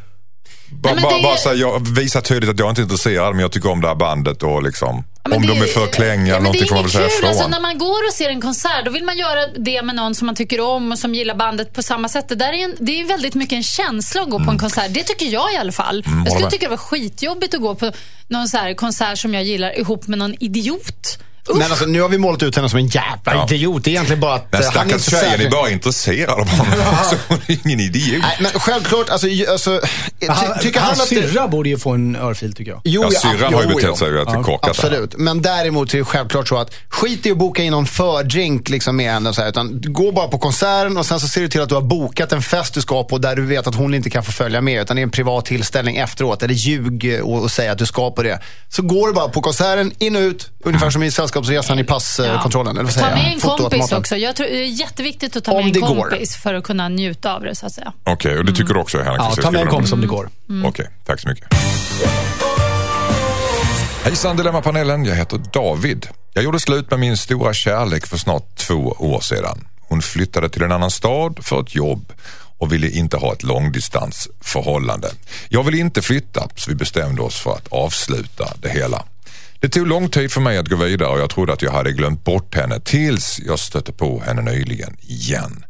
[0.71, 3.71] Bara, men bara, bara jag visar tydligt att jag inte är intresserad men jag tycker
[3.71, 5.03] om det här bandet och liksom...
[5.23, 7.29] Ja, om de är för klängiga ja, eller någonting får man väl säga ifrån.
[7.29, 10.15] Alltså, när man går och ser en konsert, då vill man göra det med någon
[10.15, 12.29] som man tycker om och som gillar bandet på samma sätt.
[12.29, 14.93] Det, där är en, det är väldigt mycket en känsla att gå på en konsert.
[14.93, 16.03] Det tycker jag i alla fall.
[16.05, 16.19] jag Mm.
[16.19, 17.91] håller skulle tycka det var skitjobbigt att gå på
[18.27, 21.19] någon så konsert som jag gillar ihop med någon idiot.
[21.55, 23.45] Men alltså, nu har vi målat ut henne som en jävla Ja.
[23.49, 23.83] idiot.
[23.83, 26.29] Det är egentligen bara att Den eh, han är stackars inte tjejen är bara intresserad
[26.39, 27.15] av honom också.
[27.27, 28.21] Hon är ingen idiot.
[28.21, 29.81] Nej, men självklart, alltså, alltså
[30.19, 31.15] ty, Han, tycker han hans att det...
[31.15, 32.81] syrra borde ju få en örfil, tycker jag.
[32.83, 34.59] Jo, Ja, syrran har ju betett sig rätt korkat.
[34.63, 34.69] här.
[34.69, 38.69] Absolut, men däremot är det självklart så att skit i att boka in någon fördrink
[38.69, 39.33] liksom med henne.
[39.33, 41.75] Så här, utan gå bara på konserten och sen så ser du till att du
[41.75, 44.31] har bokat en fest du ska på där du vet att hon inte kan få
[44.31, 44.81] följa med.
[44.81, 46.43] Utan det är en privat tillställning efteråt.
[46.43, 48.39] Eller ljug och, och säga att du ska på det.
[48.69, 50.49] Så går du bara på konserten, in och ut.
[50.63, 51.11] Ungefär som i
[51.45, 52.77] Sällskapsresan i passkontrollen.
[52.77, 53.33] Eller vad Ta säger med jag?
[53.33, 54.15] en kompis också.
[54.17, 56.09] Jag tror, det är jätteviktigt att ta Om med en det går.
[56.09, 57.93] kompis för att kunna njuta av det, så att säga.
[58.03, 59.21] Okej, och det tycker du också Henrik?
[59.21, 60.29] Ja, ta med en kompis om det går.
[60.65, 61.45] Okej, tack så mycket.
[64.03, 66.07] Hejsan Dilemmapanelen, jag heter David.
[66.33, 69.67] Jag gjorde slut med min stora kärlek för snart två år sedan.
[69.81, 72.13] Hon flyttade till en annan stad för ett jobb
[72.57, 75.07] och ville inte ha ett långdistansförhållande.
[75.49, 79.03] Jag ville inte flytta så vi bestämde oss för att avsluta det hela.
[79.59, 81.91] Det tog lång tid för mig att gå vidare och jag trodde att jag hade
[81.91, 85.65] glömt bort henne tills jag stötte på henne nyligen igen.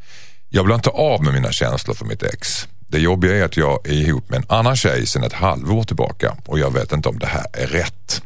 [0.50, 2.68] Jag blir inte av med mina känslor för mitt ex.
[2.88, 6.36] Det jobbiga är att jag är ihop med en annan tjej sedan ett halvår tillbaka
[6.46, 8.22] och jag vet inte om det här är rätt.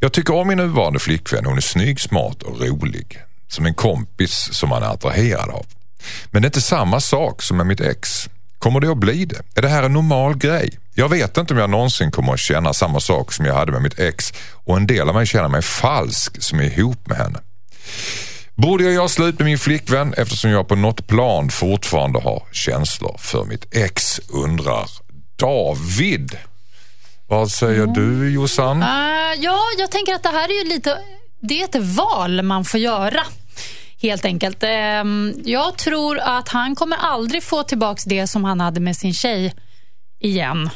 [0.00, 1.46] Jag tycker om min nuvarande flickvän.
[1.46, 3.18] Hon är snygg, smart och rolig.
[3.48, 5.66] som en kompis som man är attraherad av.
[6.30, 8.28] Men det är inte samma sak som med mitt ex.
[8.62, 9.42] Kommer det att bli det?
[9.54, 10.78] Är det här en normal grej?
[10.94, 13.82] Jag vet inte om jag någonsin kommer att känna samma sak som jag hade med
[13.82, 14.32] mitt ex
[14.64, 17.38] och en del av mig känner mig falsk som är ihop med henne.
[18.54, 23.16] Borde jag göra slut med min flickvän eftersom jag på något plan fortfarande har känslor
[23.18, 24.20] för mitt ex?
[24.28, 24.88] Undrar
[25.36, 26.38] David.
[27.28, 28.82] Vad säger du Jossan?
[28.82, 28.88] Uh,
[29.40, 30.98] ja, jag tänker att det här är ju lite...
[31.40, 33.22] Det är ett val man får göra.
[34.02, 34.64] Helt enkelt.
[35.02, 39.14] Um, jag tror att han kommer aldrig få tillbaka det som han hade med sin
[39.14, 39.54] tjej
[40.20, 40.70] igen.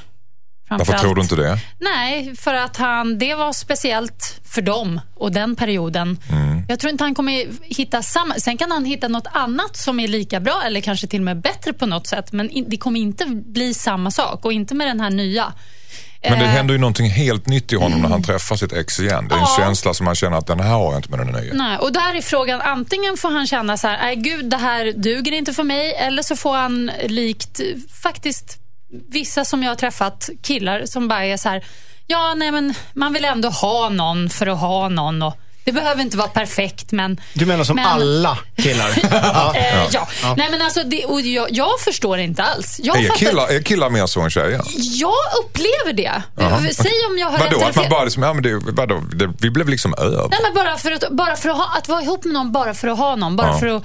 [0.68, 1.58] Varför tror du inte det?
[1.78, 6.18] Nej, för att han, det var speciellt för dem och den perioden.
[6.30, 6.62] Mm.
[6.68, 8.34] Jag tror inte han kommer hitta samma...
[8.34, 11.40] Sen kan han hitta något annat som är lika bra eller kanske till och med
[11.40, 12.32] bättre på något sätt.
[12.32, 15.52] Men det kommer inte bli samma sak och inte med den här nya.
[16.30, 16.50] Men det eh.
[16.50, 19.28] händer ju någonting helt nytt i honom när han träffar sitt ex igen.
[19.28, 19.64] Det är en ja.
[19.64, 21.54] känsla som man känner att den här har jag inte med den nya.
[21.54, 24.92] Nej, och där är frågan, antingen får han känna så här, nej gud det här
[24.92, 25.94] duger inte för mig.
[25.94, 27.60] Eller så får han likt
[28.02, 28.58] faktiskt
[29.08, 31.64] vissa som jag har träffat, killar som bara är så här,
[32.06, 35.22] ja nej men man vill ändå ha någon för att ha någon.
[35.22, 35.34] Och,
[35.66, 37.20] det behöver inte vara perfekt men...
[37.32, 37.86] Du menar som men...
[37.86, 38.90] alla killar?
[39.10, 39.54] ja.
[39.56, 40.08] Eh, ja.
[40.22, 40.34] ja.
[40.36, 42.80] Nej men alltså, det, och jag, jag förstår inte alls.
[42.82, 43.18] Jag är, fattar...
[43.18, 44.62] killar, är killar mer så än tjejer?
[44.76, 46.22] Jag upplever det.
[46.40, 46.60] Aha.
[46.72, 49.32] Säg om jag har vadå, rätt att man bara liksom, ja, men det, vadå, det,
[49.40, 50.28] vi blev liksom över.
[50.28, 52.74] Nej men bara för att, bara för att, ha, att vara ihop med någon bara
[52.74, 53.36] för att ha någon.
[53.36, 53.58] Bara ja.
[53.58, 53.84] för att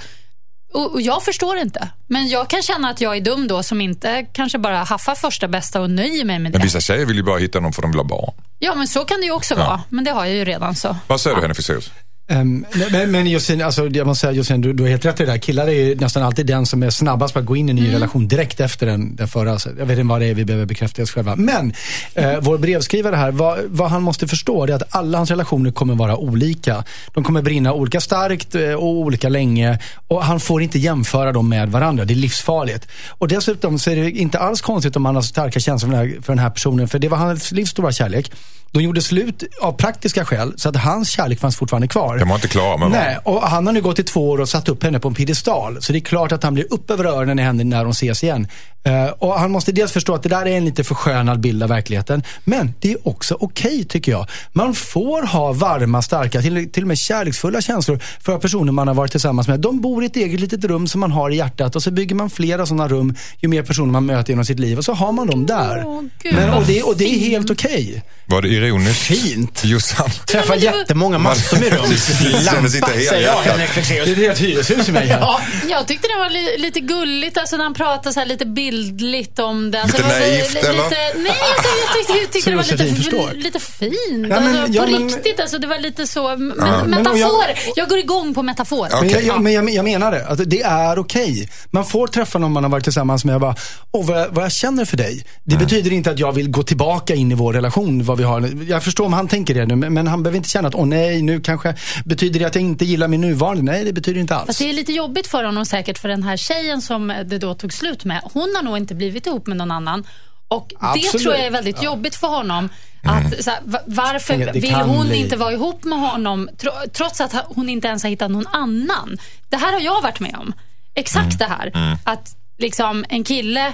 [0.73, 1.89] och, och, jag förstår inte.
[2.07, 5.47] Men jag kan känna att jag är dum då som inte kanske bara haffar första
[5.47, 6.57] bästa och nöjer mig med det.
[6.57, 8.33] Men vissa tjejer vill ju bara hitta någon för de vill ha barn.
[8.59, 9.65] Ja, men så kan det ju också ja.
[9.65, 9.81] vara.
[9.89, 10.95] Men det har jag ju redan så.
[11.07, 11.39] Vad säger ja.
[11.39, 11.91] du Henrik Fexeus?
[12.31, 15.25] Um, men, men Josefin, alltså, jag måste säga Josefin, du, du har helt rätt i
[15.25, 15.37] det där.
[15.37, 17.75] Killar är ju nästan alltid den som är snabbast på att gå in i en
[17.75, 17.93] ny mm.
[17.93, 19.51] relation direkt efter den, den förra.
[19.51, 21.35] Alltså, jag vet inte vad det är vi behöver bekräfta oss själva.
[21.35, 21.73] Men
[22.15, 25.95] eh, vår brevskrivare här, vad, vad, han måste förstå är att alla hans relationer kommer
[25.95, 26.83] vara olika.
[27.13, 29.79] De kommer brinna olika starkt eh, och olika länge.
[30.07, 32.05] Och han får inte jämföra dem med varandra.
[32.05, 32.87] Det är livsfarligt.
[33.09, 36.09] Och dessutom så är det inte alls konstigt om han har starka känslor för den
[36.09, 36.87] här, för den här personen.
[36.87, 38.31] För det var hans livs stora kärlek.
[38.73, 42.17] De gjorde slut av praktiska skäl, så att hans kärlek fanns fortfarande kvar.
[42.17, 44.49] De var inte klara med Nej, och han har nu gått i två år och
[44.49, 45.81] satt upp henne på en piedestal.
[45.81, 48.23] Så det är klart att han blir upp över öronen i henne när de ses
[48.23, 48.47] igen.
[48.87, 51.69] Uh, och han måste dels förstå att det där är en lite förskönad bild av
[51.69, 52.23] verkligheten.
[52.43, 54.27] Men det är också okej, okay, tycker jag.
[54.51, 58.95] Man får ha varma, starka, till, till och med kärleksfulla känslor för personer man har
[58.95, 59.59] varit tillsammans med.
[59.59, 62.15] De bor i ett eget litet rum som man har i hjärtat och så bygger
[62.15, 64.77] man flera sådana rum ju mer personer man möter genom sitt liv.
[64.77, 65.83] Och så har man dem där.
[65.83, 67.87] Oh, Gud, Men, och, det, och det är helt okej.
[67.89, 68.01] Okay.
[68.25, 69.01] Var det ironiskt?
[69.01, 69.63] Fint.
[69.65, 70.09] Jossan.
[70.27, 71.81] Träffar jättemånga massor med rum.
[72.45, 74.17] Lampa, säger jag.
[74.17, 75.19] Det är ett hyreshus i mig här.
[75.19, 78.45] ja, jag tyckte det var li lite gulligt, alltså när han pratade så här lite
[78.71, 79.81] bildligt om det.
[79.81, 81.23] Alltså, lite naivt lite, eller?
[81.23, 83.95] nej, jag tyckte, jag tyckte det var lite, lite fint.
[84.29, 86.37] Ja, men, alltså, ja, på men, riktigt, alltså, det var lite så.
[86.37, 86.83] Men, ja.
[86.83, 87.59] Metaforer.
[87.65, 88.95] Jag, jag, går igång på metaforer.
[88.95, 89.13] Okay.
[89.13, 90.25] Men, jag, men jag, jag menar det.
[90.25, 91.31] Att det är okej.
[91.31, 91.47] Okay.
[91.71, 93.55] Man får träffa någon man har varit tillsammans med och bara,
[93.91, 95.25] åh, vad, jag, vad jag känner för dig.
[95.43, 95.65] Det mm.
[95.65, 98.03] betyder inte att jag vill gå tillbaka in i vår relation.
[98.03, 98.49] Vad vi har.
[98.67, 101.21] Jag förstår om han tänker det nu, men han behöver inte känna att, åh nej,
[101.21, 103.63] nu kanske, betyder det att jag inte gillar min nuvarande?
[103.63, 104.47] Nej, det betyder inte alls.
[104.47, 107.53] Fast det är lite jobbigt för honom säkert, för den här tjejen som det då
[107.53, 110.03] tog slut med, hon har nog inte blivit ihop med någon annan.
[110.47, 111.11] Och Absolut.
[111.11, 111.83] det tror jag är väldigt ja.
[111.83, 112.69] jobbigt för honom.
[113.03, 113.39] Att, mm.
[113.45, 115.17] här, varför vill hon bli.
[115.17, 116.49] inte vara ihop med honom
[116.93, 119.17] trots att hon inte ens har hittat någon annan?
[119.49, 120.53] Det här har jag varit med om.
[120.93, 121.37] Exakt mm.
[121.37, 121.71] det här.
[121.73, 121.97] Mm.
[122.03, 123.73] Att liksom en kille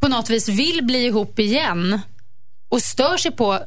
[0.00, 2.00] på något vis vill bli ihop igen
[2.68, 3.60] och stör sig på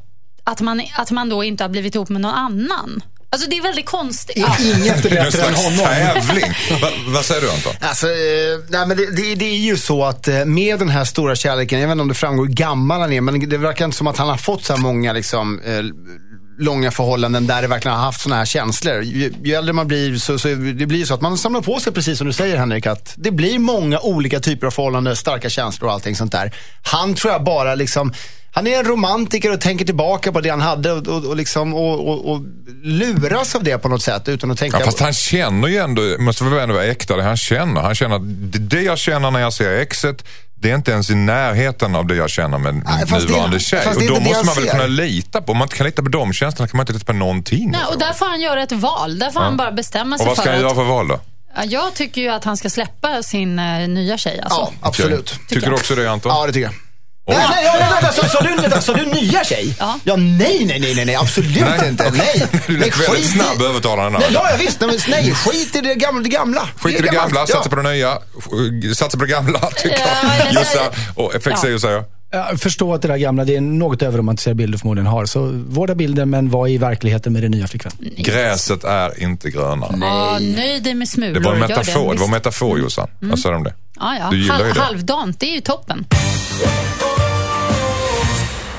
[0.43, 3.02] att man, att man då inte har blivit ihop med någon annan.
[3.30, 4.38] Alltså det är väldigt konstigt.
[4.38, 4.58] Ja.
[4.60, 5.80] Inget är bättre än honom.
[5.80, 6.52] tävling.
[6.82, 7.74] Va, vad säger du Anton?
[7.82, 11.06] Alltså, eh, nej, men det, det, det, är ju så att eh, med den här
[11.06, 13.86] stora kärleken, jag vet inte om det framgår hur gammal han är, men det verkar
[13.86, 15.84] inte som att han har fått så här många liksom, eh,
[16.58, 19.02] långa förhållanden där det verkligen har haft sådana här känslor.
[19.02, 21.93] Ju, ju äldre man blir så, så det blir så att man samlar på sig,
[21.93, 25.88] precis som du säger Henrik, att det blir många olika typer av förhållanden, starka känslor
[25.88, 26.52] och allting sånt där.
[26.84, 28.13] Han tror jag bara liksom
[28.52, 31.74] han är en romantiker och tänker tillbaka på det han hade och, och, och, liksom,
[31.74, 32.41] och, och,
[32.84, 34.80] luras av det på något sätt utan att tänka.
[34.80, 37.82] Ja, fast han känner ju ändå, måste väl ändå vara äkta det han känner.
[37.82, 38.22] Han känner att
[38.70, 40.26] det jag känner när jag ser exet
[40.60, 43.88] det är inte ens i närheten av det jag känner med min nuvarande det, tjej.
[43.88, 46.34] Och då måste man väl kunna lita på, om man inte kan lita på de
[46.34, 47.72] känslorna kan man inte lita på någonting.
[47.72, 49.20] Nej, och där får han göra ett val.
[49.20, 49.46] Där får ja.
[49.46, 51.20] han bara bestämma sig för Och vad ska han göra för val då?
[51.65, 54.39] Jag tycker ju att han ska släppa sin uh, nya tjej.
[54.43, 54.60] Alltså.
[54.60, 55.26] Ja, absolut.
[55.26, 56.32] Tycker, tycker du också det Anton?
[56.36, 56.87] Ja, det tycker jag.
[57.28, 59.76] Nej, nej, nej, vänta, så, så, du, vänta, så du nya tjej?
[59.80, 60.00] Ja.
[60.04, 61.90] ja nej, nej, nej, nej, absolut nej.
[61.90, 62.12] inte.
[62.12, 62.48] Nej.
[62.68, 64.20] Du lät väldigt snabb övertalande.
[64.20, 64.82] Nej, ja, visst.
[64.82, 66.22] Nej, nej, skit i det gamla.
[66.22, 66.70] Det gamla.
[66.82, 68.18] Skit i det gamla, satsa på det nya.
[68.96, 70.54] Satsa på det gamla, tycker jag.
[70.54, 71.80] Jossa och FX ja.
[71.80, 75.26] säger Jag förstår att det där gamla, det är något överromantiserad bild du förmodligen har.
[75.26, 77.94] Så vårda bilden, men var i verkligheten med det nya flickvän.
[78.18, 79.98] Gräset är inte grönare.
[80.02, 81.34] Ja, nöj dig med smulor.
[81.34, 82.30] Det var en metafor, det var en visst.
[82.32, 83.08] metafor Jossan.
[83.20, 83.74] Vad sa du om det?
[84.00, 84.30] Ja, ja.
[84.32, 84.80] Du gillar ju Hal- det.
[84.82, 86.06] halvdant, det är ju toppen.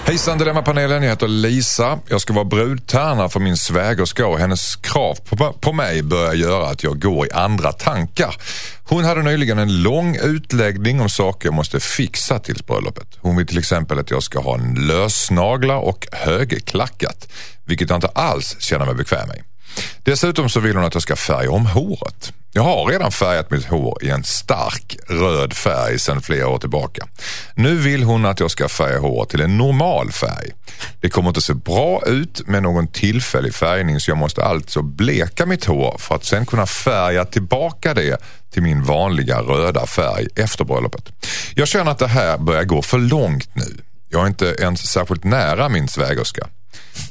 [0.08, 1.98] Hejsan Dilemmapanelen, jag heter Lisa.
[2.08, 6.68] Jag ska vara brudtärna för min svägerska och hennes krav på, på mig börjar göra
[6.68, 8.36] att jag går i andra tankar.
[8.84, 13.08] Hon hade nyligen en lång utläggning om saker jag måste fixa till bröllopet.
[13.20, 17.28] Hon vill till exempel att jag ska ha en lösnaglar och högerklackat,
[17.64, 19.42] vilket jag inte alls känner mig bekväm med.
[20.04, 22.32] Dessutom så vill hon att jag ska färga om håret.
[22.52, 27.06] Jag har redan färgat mitt hår i en stark röd färg sedan flera år tillbaka.
[27.54, 30.50] Nu vill hon att jag ska färga håret till en normal färg.
[31.00, 35.46] Det kommer inte se bra ut med någon tillfällig färgning så jag måste alltså bleka
[35.46, 40.64] mitt hår för att sen kunna färga tillbaka det till min vanliga röda färg efter
[40.64, 41.04] bröllopet.
[41.54, 43.76] Jag känner att det här börjar gå för långt nu.
[44.08, 46.48] Jag är inte ens särskilt nära min svägerska.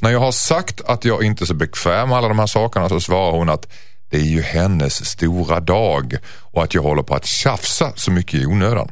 [0.00, 2.88] När jag har sagt att jag inte är så bekväm med alla de här sakerna
[2.88, 3.66] så svarar hon att
[4.10, 8.40] det är ju hennes stora dag och att jag håller på att tjafsa så mycket
[8.40, 8.88] i onödan.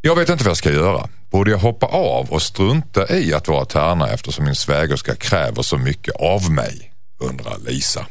[0.00, 1.08] Jag vet inte vad jag ska göra.
[1.30, 5.78] Borde jag hoppa av och strunta i att vara tärna eftersom min svägerska kräver så
[5.78, 6.92] mycket av mig?
[7.20, 8.06] Undrar Lisa.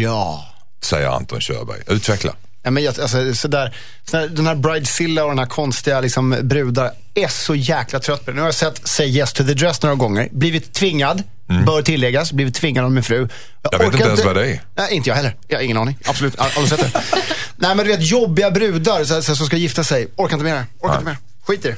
[0.00, 0.44] Ja.
[0.82, 1.82] Säger Anton Körberg.
[1.86, 2.34] Utveckla.
[2.62, 6.90] Ja, men jag, alltså, sådär, sådär, den här Bridezilla och den här konstiga liksom, brudar
[7.14, 8.34] är så jäkla trött på det.
[8.34, 10.28] Nu har jag sett Say Yes to the Dress några gånger.
[10.32, 11.22] Blivit tvingad,
[11.66, 13.16] bör tilläggas, blivit tvingad av min fru.
[13.16, 13.28] Mm.
[13.70, 14.60] Jag vet inte ens vad det är.
[14.74, 15.36] Nej, inte jag heller.
[15.48, 15.98] Jag har ingen aning.
[16.04, 17.00] Absolut, jag aldrig sett det.
[17.56, 20.08] Nej, men du vet jobbiga brudar så, så, som ska gifta sig.
[20.16, 20.66] Orkar inte med det.
[20.80, 21.44] Orkar inte med det.
[21.46, 21.76] Skit i det.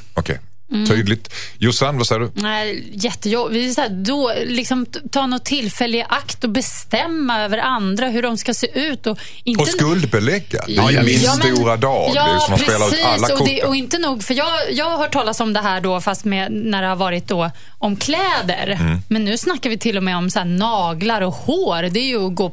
[0.73, 1.35] Okej, tydligt.
[1.59, 2.31] Jossan, vad säger du?
[2.35, 3.79] Nej, jättejobbigt.
[3.91, 8.79] Då, liksom, ta något tillfälle i akt och bestämma över andra hur de ska se
[8.81, 9.07] ut.
[9.07, 10.65] Och, inte Och skuldbelägga.
[10.67, 12.11] Det är ju Ja, min men- stora dag.
[12.15, 14.91] det är som att spela ut alla och, det, och inte nog, för jag, jag
[14.91, 17.97] har hört talas om det här då, fast med, när det har varit då om
[17.97, 18.79] kläder.
[18.81, 18.99] Mm.
[19.09, 21.83] Men nu snackar vi till och med om så naglar och hår.
[21.83, 22.53] Det är ju att gå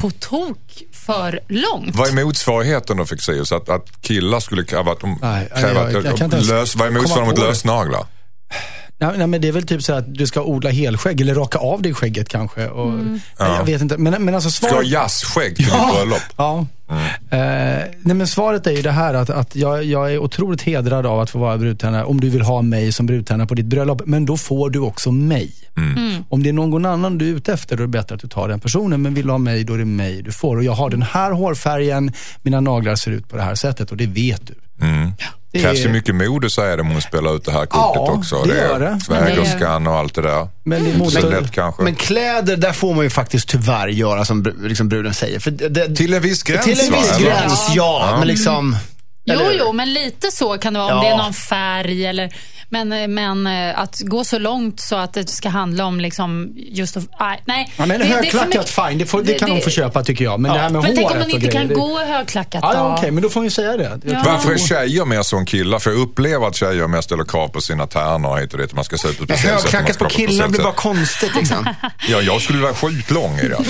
[0.00, 1.96] på, tok för långt.
[1.96, 3.52] Vad är motsvarigheten då Fexeus?
[3.52, 6.76] Att, att killar skulle kräva att de Nej, kräver jag- att, jag inte ens lös,
[6.76, 8.06] vad är motsvarande mot lösnaglar?
[9.00, 11.58] Nej, nej, men det är väl typ så att du ska odla helskägg eller raka
[11.58, 12.68] av dig skägget kanske.
[12.68, 13.96] Och, nej, Jag vet inte.
[13.98, 14.90] Men, men alltså Ska jag ha svaret...
[14.92, 16.22] jazzskägg till mitt bröllop?
[16.36, 16.66] Ja.
[17.30, 17.38] Eh,
[18.02, 21.20] nej, men svaret är ju det här att, att jag, jag är otroligt hedrad av
[21.20, 24.02] att få vara brudtärna om du vill ha mig som brudtärna på ditt bröllop.
[24.06, 25.52] Men då får du också mig.
[26.28, 28.28] Om det är någon annan du är ute efter, då är det bättre att du
[28.28, 29.02] tar den personen.
[29.02, 30.56] Men vill du ha mig, då är det mig du får.
[30.56, 33.96] Och jag har den här hårfärgen, mina naglar ser ut på det här sättet och
[33.96, 34.54] det vet du.
[34.78, 35.16] Det
[35.52, 38.12] Det krävs ju mycket mod säger det om hon spelar ut det här kortet Ja,
[38.12, 38.42] också.
[38.42, 39.00] det är gör det.
[39.06, 40.48] Svägerskan och allt det där.
[40.64, 41.82] Men det modet- lätt kanske.
[41.82, 45.50] Men kläder, där får man ju faktiskt tyvärr göra som liksom bruden säger.
[45.50, 47.26] Det, det, till en viss gräns till en va, viss eller?
[47.26, 48.16] gräns, ja.
[48.18, 48.76] Men liksom...
[49.34, 50.94] Jo, jo, men lite så kan det vara.
[50.94, 51.08] Om Ja.
[51.10, 52.30] det är någon färg eller...
[52.72, 56.96] Men, men eh, att gå så långt så att det ska handla om liksom just...
[56.96, 57.72] Att, nej, nej.
[57.76, 58.98] Ja, men Det- det högklackat, mycket- fine.
[58.98, 60.40] Det, får, det kan hon få köpa tycker jag.
[60.40, 61.98] Men det här med Men håret tänk om man och inte kan grejer, det- gå
[62.04, 62.78] högklackat Ja, då?
[62.78, 64.00] ja okej, men då får hon säga det.
[64.04, 64.22] Ja.
[64.26, 65.78] Varför är tjejer mer som killar?
[65.78, 68.72] För jag upplever att tjejer mer ställer krav på sina tärnor hit och dit.
[68.72, 71.68] Man ska se ut på ett speciellt sätt, högklackat på killar blir bara konstigt liksom.
[72.08, 73.56] Ja, jag skulle vara sjukt lång i det.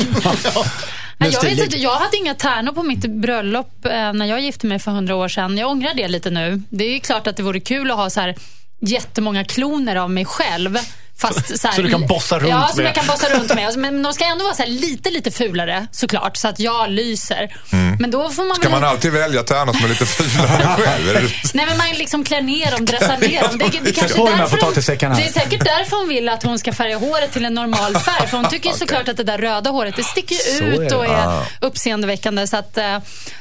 [1.20, 4.66] Nej, jag, vet inte, jag hade inga tärnor på mitt bröllop eh, när jag gifte
[4.66, 5.58] mig för hundra år sedan.
[5.58, 6.62] Jag ångrar det lite nu.
[6.68, 8.34] Det är klart att det vore kul att ha så här
[8.80, 10.78] jättemånga kloner av mig själv.
[11.20, 12.86] Fast så, här, Så du kan bossa runt Ja, som med.
[12.86, 13.78] jag kan bossa runt med.
[13.78, 17.56] Men de ska ändå vara så här lite, lite fulare såklart, så att jag lyser.
[17.98, 18.80] Men då får man Ska väl...
[18.80, 21.08] man alltid välja tärnor som är lite fulare själv?
[21.08, 23.58] Är Nej men man liksom klär ner dem, dressar ner dem.
[23.58, 25.14] Det, är- det, kanske är därför potatissäckarna.
[25.14, 28.26] det är säkert därför hon vill att hon ska färga håret till en normal färg.
[28.28, 30.96] För hon tycker ju såklart att det där röda håret, det sticker är ut det.
[30.96, 32.46] och är uppseendeväckande.
[32.46, 32.98] Så att, eh,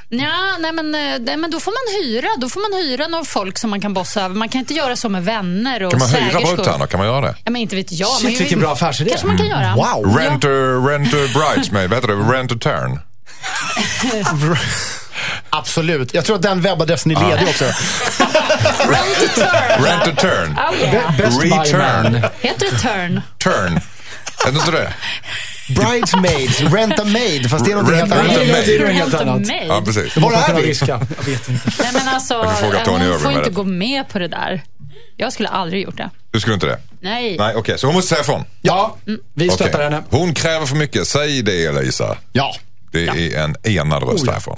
[0.10, 2.28] ja, nej men, eh, nej, men då får man hyra.
[2.38, 4.36] Då får man hyra några folk som man kan bossa över.
[4.36, 6.88] Man kan inte göra så med vänner och Kan man hyra brudtärnor?
[6.88, 7.36] Kan man göra det?
[7.46, 8.10] Ja, men inte vet jag.
[8.10, 9.10] Shit, vilken bra affärsidé.
[9.10, 9.76] kanske man kan göra.
[9.76, 10.18] Wow.
[10.18, 10.48] Rent a,
[10.90, 12.38] rent a bridesmaid, vad heter det?
[12.38, 13.00] Rent a turn?
[15.50, 16.14] Absolut.
[16.14, 17.64] Jag tror att den webbadressen är ledig också.
[18.90, 19.84] Rent to turn.
[19.84, 20.58] Rent a turn.
[20.58, 21.18] Oh, yeah.
[21.18, 22.12] Best buy Return.
[22.14, 22.24] man.
[22.40, 23.22] Heter det turn?
[23.38, 23.80] Turn.
[24.48, 24.94] Är det inte det?
[25.76, 28.26] Bridesmaids, rent a maid, fast det är något helt annat.
[28.28, 28.66] rent a maid.
[28.68, 29.48] Det är något helt annat.
[29.68, 30.18] Ja, precis.
[30.18, 30.74] Var är vi?
[30.88, 31.72] Jag vet inte.
[31.80, 32.54] Nej men alltså,
[32.86, 34.64] Tony hon får inte gå med på det där.
[35.18, 36.10] Jag skulle aldrig gjort det.
[36.32, 36.80] Du skulle inte det?
[37.00, 37.38] Nej.
[37.38, 37.78] Nej, okej.
[37.78, 38.44] Så hon måste säga ifrån?
[38.62, 38.96] Ja,
[39.34, 39.84] vi stöttar Okej.
[39.84, 40.04] henne.
[40.10, 41.08] Hon kräver för mycket.
[41.08, 42.18] Säg det, Elisa.
[42.32, 42.56] Ja.
[42.92, 44.56] Det är en enad röst härifrån.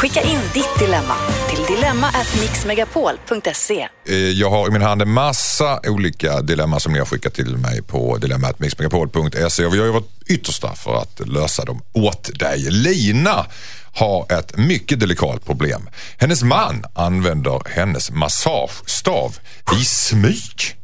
[0.00, 1.14] Skicka in ditt dilemma
[1.50, 3.88] till dilemma@mixmegapol.se.
[4.08, 7.56] Eh, Jag har i min hand en massa olika dilemman som ni har skickat till
[7.56, 12.58] mig på dilemmatmixmegapol.se och vi har ju varit yttersta för att lösa dem åt dig.
[12.70, 13.46] Lina
[13.94, 15.88] har ett mycket delikat problem.
[16.18, 19.38] Hennes man använder hennes massagestav
[19.80, 20.76] i smyg.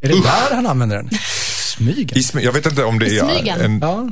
[0.00, 1.10] Är det där han använder den?
[1.76, 2.18] Smygen?
[2.18, 2.44] I smyg.
[2.44, 3.60] Jag vet inte om det I är smygen?
[3.60, 4.08] en, Ja.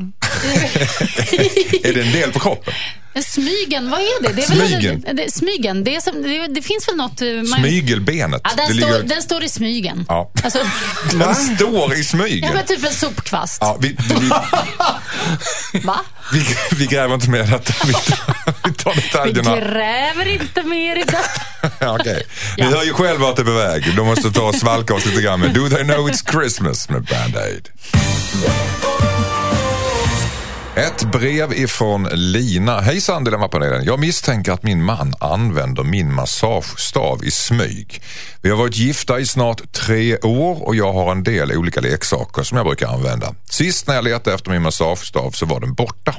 [1.89, 2.75] är det en del på kroppen.
[3.15, 4.33] Men Smygen, vad är det?
[4.33, 5.05] det är väl- Smygen.
[5.17, 7.23] det, smygen, det, är som, det, det finns väl något...
[7.23, 8.41] eh, Man, Smygelbenet.
[8.45, 10.05] ja, den, det står, ligger, den står i smygen.
[10.09, 10.33] Ja.
[10.45, 10.59] Alltså,
[11.13, 12.49] den står i smygen.
[12.49, 13.59] jag vet typ en sopkvast.
[13.61, 14.29] Ja, vi, vi,
[15.85, 16.01] Va?
[16.33, 16.47] vi,
[16.77, 17.73] vi gräver inte med detta.
[17.87, 18.95] Vi tar, vi tar
[19.27, 19.57] Vi detaljerna.
[19.57, 21.19] gräver inte mer i detta.
[21.79, 22.23] Ja, Okej.
[22.57, 22.69] Vi Ja.
[22.69, 23.97] hör ju själva att det är på väg.
[23.97, 27.03] De måste ta och svalka oss lite grann med Do They Know It's Christmas med
[27.05, 27.69] Band Aid.
[30.81, 32.81] Ett brev ifrån Lina.
[32.81, 33.85] Hejsan Dilemmapanelen.
[33.85, 38.03] Jag misstänker att min man använder min massagestav i smyg.
[38.43, 42.43] Vi har varit gifta i snart tre år och jag har en del olika leksaker
[42.43, 43.35] som jag brukar använda.
[43.51, 46.15] Sist när jag letade efter min massagestav så var den borta.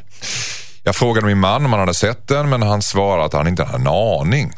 [0.83, 3.63] Jag frågade min man om han hade sett den men han svarade att han inte
[3.63, 4.53] hade en aning.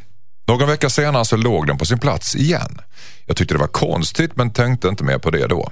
[0.48, 2.82] Någon vecka senare så låg den på sin plats igen.
[3.26, 5.72] Jag tyckte det var konstigt men tänkte inte mer på det då.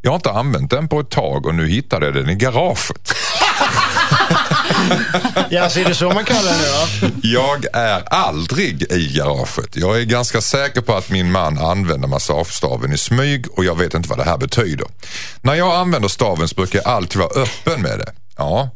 [0.00, 3.14] Jag har inte använt den på ett tag och nu hittade jag den i garaget.
[5.50, 7.28] Ja, så är det så man kallar det nu då?
[7.28, 9.76] Jag är aldrig i garaget.
[9.76, 13.94] Jag är ganska säker på att min man använder massagestaven i smyg och jag vet
[13.94, 14.86] inte vad det här betyder.
[15.42, 18.12] När jag använder staven så brukar jag alltid vara öppen med det.
[18.36, 18.70] Ja,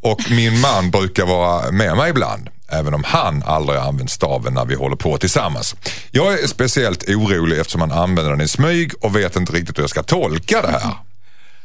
[0.00, 2.48] och min man brukar vara med mig ibland.
[2.68, 5.74] Även om han aldrig använt staven när vi håller på tillsammans.
[6.10, 9.82] Jag är speciellt orolig eftersom han använder den i smyg och vet inte riktigt hur
[9.82, 10.92] jag ska tolka det här.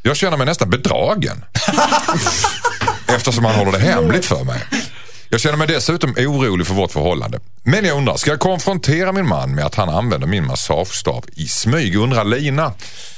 [0.04, 1.46] Jag känner mig nästan bedragen.
[3.08, 4.60] Eftersom han håller det hemligt för mig.
[5.34, 7.40] Jag känner mig dessutom orolig för vårt förhållande.
[7.64, 11.48] Men jag undrar, ska jag konfrontera min man med att han använder min massagestav i
[11.48, 11.96] smyg?
[11.96, 12.66] Undrar Lina.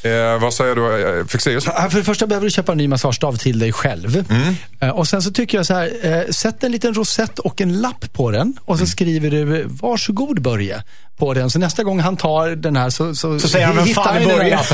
[0.04, 1.64] Eh, vad säger du, eh, Fexeus?
[1.66, 4.26] För det första behöver du köpa en ny massagestav till dig själv.
[4.80, 7.82] Eh, Och Sen så tycker jag så här, eh, sätt en liten rosett och en
[7.82, 10.84] lapp på den och så skriver du varsågod Börje
[11.18, 11.50] på den.
[11.50, 14.26] Så nästa gång han tar den här så, så, Så säger han, "Vem fan är
[14.26, 14.60] Börje?"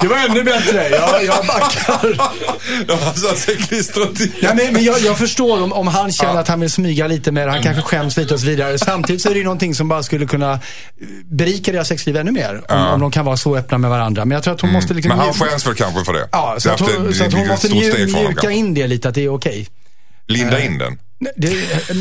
[0.00, 0.88] Det var ännu bättre.
[0.88, 2.16] Jag, jag backar.
[2.86, 4.32] De har satt sig klistrat i.
[4.40, 7.32] Ja, men, men jag, jag förstår om, om han känner att han vill smyga lite
[7.32, 7.52] med det.
[7.52, 8.78] Han kanske skäms lite och så vidare.
[8.78, 10.58] Samtidigt så är det ju någonting som bara skulle kunna eh,
[11.24, 12.62] berika deras sexliv ännu mer.
[12.72, 14.24] Om, om de kan vara så öppna med varandra.
[14.24, 15.08] Men jag tror att hon måste liksom...
[15.08, 16.28] Men han skäms väl kanske för det?
[16.32, 19.14] Ja, så Det att hon, ett- så att hon måste mjuka in det lite, att
[19.14, 19.66] det är okej.
[20.28, 20.98] Linda in den.
[21.36, 21.52] Det,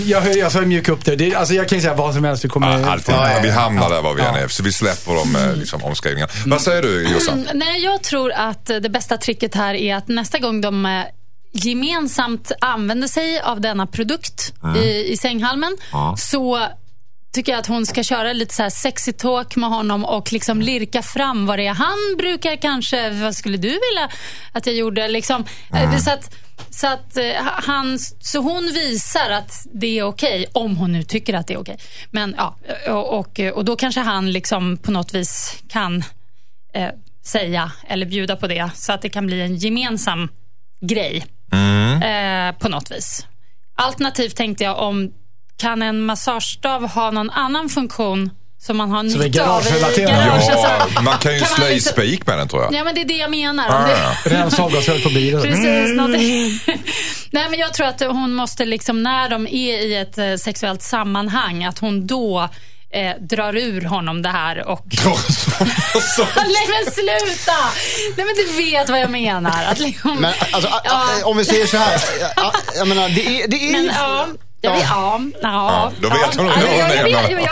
[0.05, 1.15] jag, jag ska mjuka upp det.
[1.15, 2.45] det alltså jag kan ju säga vad som helst.
[2.45, 2.79] Vi kommer...
[2.79, 3.15] Ja, alltid.
[3.15, 3.53] Ja, ja, Vi ja.
[3.53, 4.27] hamnar där var vi Ja.
[4.37, 4.47] än är.
[4.47, 6.31] Så vi släpper de eh, liksom, omskrivningarna.
[6.45, 7.39] Vad säger du Jossan?
[7.39, 11.03] Mm, nej, jag tror att det bästa tricket här är att nästa gång de eh,
[11.51, 15.77] gemensamt använder sig av denna produkt i, i sänghalmen
[16.17, 16.67] så
[17.33, 20.61] tycker jag att hon ska köra lite så här sexy talk med honom och liksom
[20.61, 24.09] lirka fram vad det är han brukar kanske, vad skulle du vilja
[24.51, 25.07] att jag gjorde?
[25.07, 26.35] Liksom, eh, så att,
[26.69, 31.33] så, att, eh, han, så hon visar att det är okej, om hon nu tycker
[31.33, 31.77] att det är okej.
[32.11, 36.03] Men ja, och, och, då kanske han liksom på något vis kan
[36.73, 36.89] eh,
[37.25, 40.29] säga eller bjuda på det så att det kan bli en gemensam
[40.81, 41.25] grej
[42.03, 43.25] eh, på något vis.
[43.75, 45.13] Alternativt tänkte jag om
[45.57, 48.29] kan en massagestav ha någon annan funktion
[48.61, 50.09] som man har nytta av i garagerelaterad.
[50.25, 50.45] garaget?
[50.51, 52.73] Ja, Alltså, man kan ju kan slå i liksom- spik med den tror jag.
[52.73, 53.67] Ja, men det är det jag menar.
[53.69, 54.29] Om Ah, det.
[54.29, 55.41] Rensa avgasrör på bilen.
[55.41, 56.59] Precis, någonting.
[57.31, 60.81] Nej, men jag tror att hon måste, liksom, när de är i ett eh, sexuellt
[60.83, 62.49] sammanhang, att hon då
[62.93, 64.85] eh, drar ur honom det här och...
[66.35, 67.53] Nej men sluta!
[68.17, 69.63] Nej men du vet vad jag menar.
[69.67, 71.25] Att liksom, Men alltså, a- a- Ja.
[71.27, 71.95] om vi säger så här.
[72.35, 73.87] a- Jag menar, det är, det är men ju...
[73.95, 74.27] ja,
[74.71, 77.43] vet, ja, ja, då vet hon ja, hur ja, hon är, men-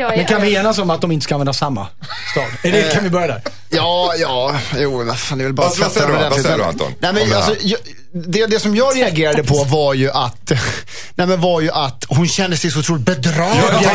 [0.00, 1.86] Ja, ja, kan vi enas om att de inte ska använda samma
[2.32, 2.44] stav?
[2.62, 3.42] Är det, kan vi börja där?
[3.70, 6.36] Ja, ja, jo, vad fan, det är väl bara Vad- vad tvätta säger dem du?
[6.36, 6.92] Vad säger du, Anton?
[6.98, 7.78] Nej, men, alltså, jag,
[8.14, 10.50] det, det som jag reagerade på var ju att,
[11.14, 13.56] nej, men var ju att hon kände sig så otroligt bedragen.
[13.82, 13.90] Ja,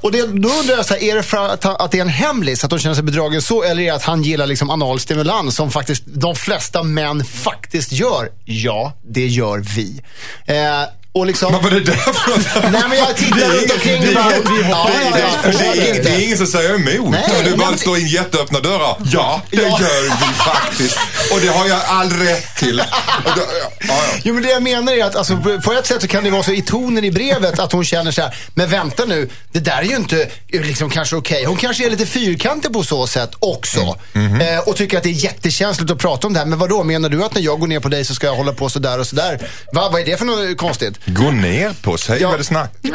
[0.00, 2.08] och, det, då undrar jag, så här, är det för att, att det är en
[2.08, 5.56] hemlis att hon känner sig bedragen så, eller är det att han gillar liksom analstimulans
[5.56, 8.28] som faktiskt de flesta män faktiskt gör?
[8.44, 10.02] Ja, det gör vi.
[10.46, 10.82] Eh,
[11.14, 11.52] Och liksom...
[11.52, 12.70] Vad var det där för?
[12.70, 14.28] Nej men jag tittar runt omkring och bara...
[14.56, 17.10] vi hoppar ja, ja, ja, det, är, det är ingen som säger emot.
[17.10, 18.96] Nej, du bara men- slår in jätteöppna dörrar.
[19.12, 19.80] Ja, det Ja.
[19.80, 20.98] gör vi faktiskt.
[21.32, 22.76] Och det har jag all rätt till.
[23.36, 23.94] Då, ja, ja.
[24.22, 26.42] Jo men det jag menar är att alltså, på ett sätt så kan det vara
[26.42, 29.78] så i tonen i brevet att hon känner så här, men vänta nu, det där
[29.78, 30.22] är ju inte
[30.52, 31.44] eh, liksom, kanske okej.
[31.44, 33.96] Hon kanske är lite fyrkantig på så sätt också.
[34.14, 34.32] Mm.
[34.32, 34.40] Mhm.
[34.40, 36.46] Eh, och tycker att det är jättekänsligt att prata om det här.
[36.46, 38.34] Men vad då menar du att när jag går ner på dig så ska jag
[38.34, 39.38] hålla på sådär och sådär?
[39.72, 40.98] Va, vad är det för något konstigt?
[41.06, 42.28] Gå ner på, säg Ja.
[42.30, 42.70] vad det snack.
[42.82, 42.92] Nej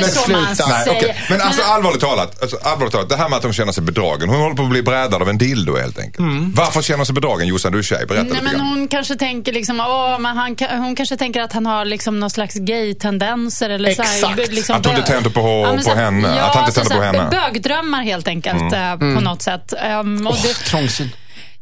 [0.00, 0.66] men sluta.
[0.68, 1.16] Nej, okej.
[1.30, 4.28] Men alltså allvarligt talat, alltså, allvarligt talat, det här med att hon känner sig bedragen.
[4.28, 6.26] Hon håller på att bli brädad av en dildo helt enkelt.
[6.56, 7.46] Varför känner hon sig bedragen?
[7.46, 8.06] Jossan, du är tjej.
[8.06, 8.66] Berätta Nej, lite men grann.
[8.66, 12.30] hon kanske tänker liksom, åh, men han, hon kanske tänker att han har liksom någon
[12.30, 13.70] slags gay-tendenser.
[13.70, 14.52] Eller så här, Exakt.
[14.52, 16.80] liksom Att hon inte tänder på- men på så henne, Ja, att han inte så
[16.80, 17.18] tänder på henne.
[17.18, 17.30] Mm.
[17.52, 19.74] Bögdrömmar helt enkelt eh, på något sätt.
[20.00, 21.12] Um, och det, Trångsynt.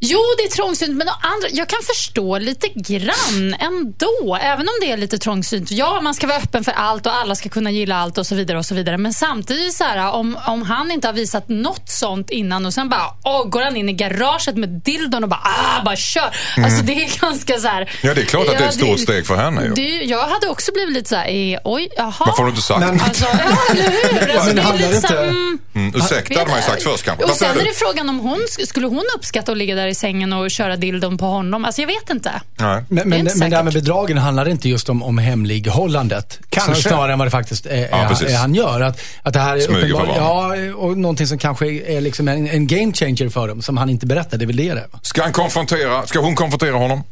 [0.01, 4.37] Jo, det är trångsynt, men andra, jag kan förstå lite grann ändå.
[4.41, 5.71] Även om det är lite trångsynt.
[5.71, 8.35] Ja, man ska vara öppen för allt och alla ska kunna gilla allt och så
[8.35, 8.57] vidare.
[8.57, 8.97] och så vidare.
[8.97, 12.89] Men samtidigt, så här, om, om han inte har visat något sånt innan och sen
[12.89, 16.35] bara åh, går han in i garaget med dildon och bara, ah, bara kör.
[16.63, 17.81] Alltså det är ganska så här.
[17.81, 17.93] Mm.
[18.03, 19.73] Ja, det är klart att det är ett stort steg för henne ju.
[19.73, 22.13] Det, jag hade också blivit lite så här, eh, oj, jaha.
[22.19, 22.79] Varför har du inte sagt?
[22.79, 23.39] Men- Alltså, ja,
[23.71, 24.29] eller hur?
[24.39, 27.03] Alltså, det är lite så här, inte- mm, Mm, ursäkta hade man ju sagt först
[27.05, 27.23] kanske.
[27.25, 27.59] och sen är du?
[27.61, 31.17] det frågan om hon, skulle hon uppskatta att ligga där i sängen och köra dildon
[31.17, 31.65] på honom?
[31.65, 32.31] Alltså jag vet inte.
[32.57, 32.83] Nej.
[32.89, 36.39] Men, Det men, inte men det här med bedragen handlar inte just om, om hemlighållandet.
[36.49, 36.73] Kanske.
[36.73, 38.81] Snar- Snarare än vad det faktiskt är, Ja, är, han gör.
[38.81, 42.67] Att, att det här är uppenbarligen, ja, och någonting som kanske är liksom en, en
[42.67, 44.37] game changer för dem, som han inte berättar.
[44.37, 44.87] Det är väl det det?
[45.01, 47.03] Ska han konfrontera, ska hon konfrontera honom?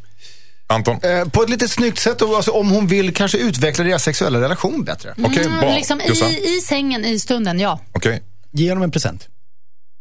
[0.70, 1.00] Anton?
[1.04, 4.42] Eh, på ett lite snyggt sätt, och, alltså, om hon vill kanske utveckla deras sexuella
[4.42, 5.14] relation bättre.
[5.26, 5.76] Okej, Mm, bra.
[5.76, 6.30] liksom Jossan?
[6.30, 7.80] i, I sängen, i stunden, ja.
[7.94, 8.22] Okej,
[8.58, 9.28] Ge honom en present.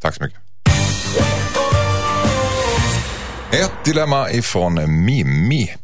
[0.02, 0.38] tack så mycket.
[3.52, 5.74] Ett dilemma ifrån Mimmi.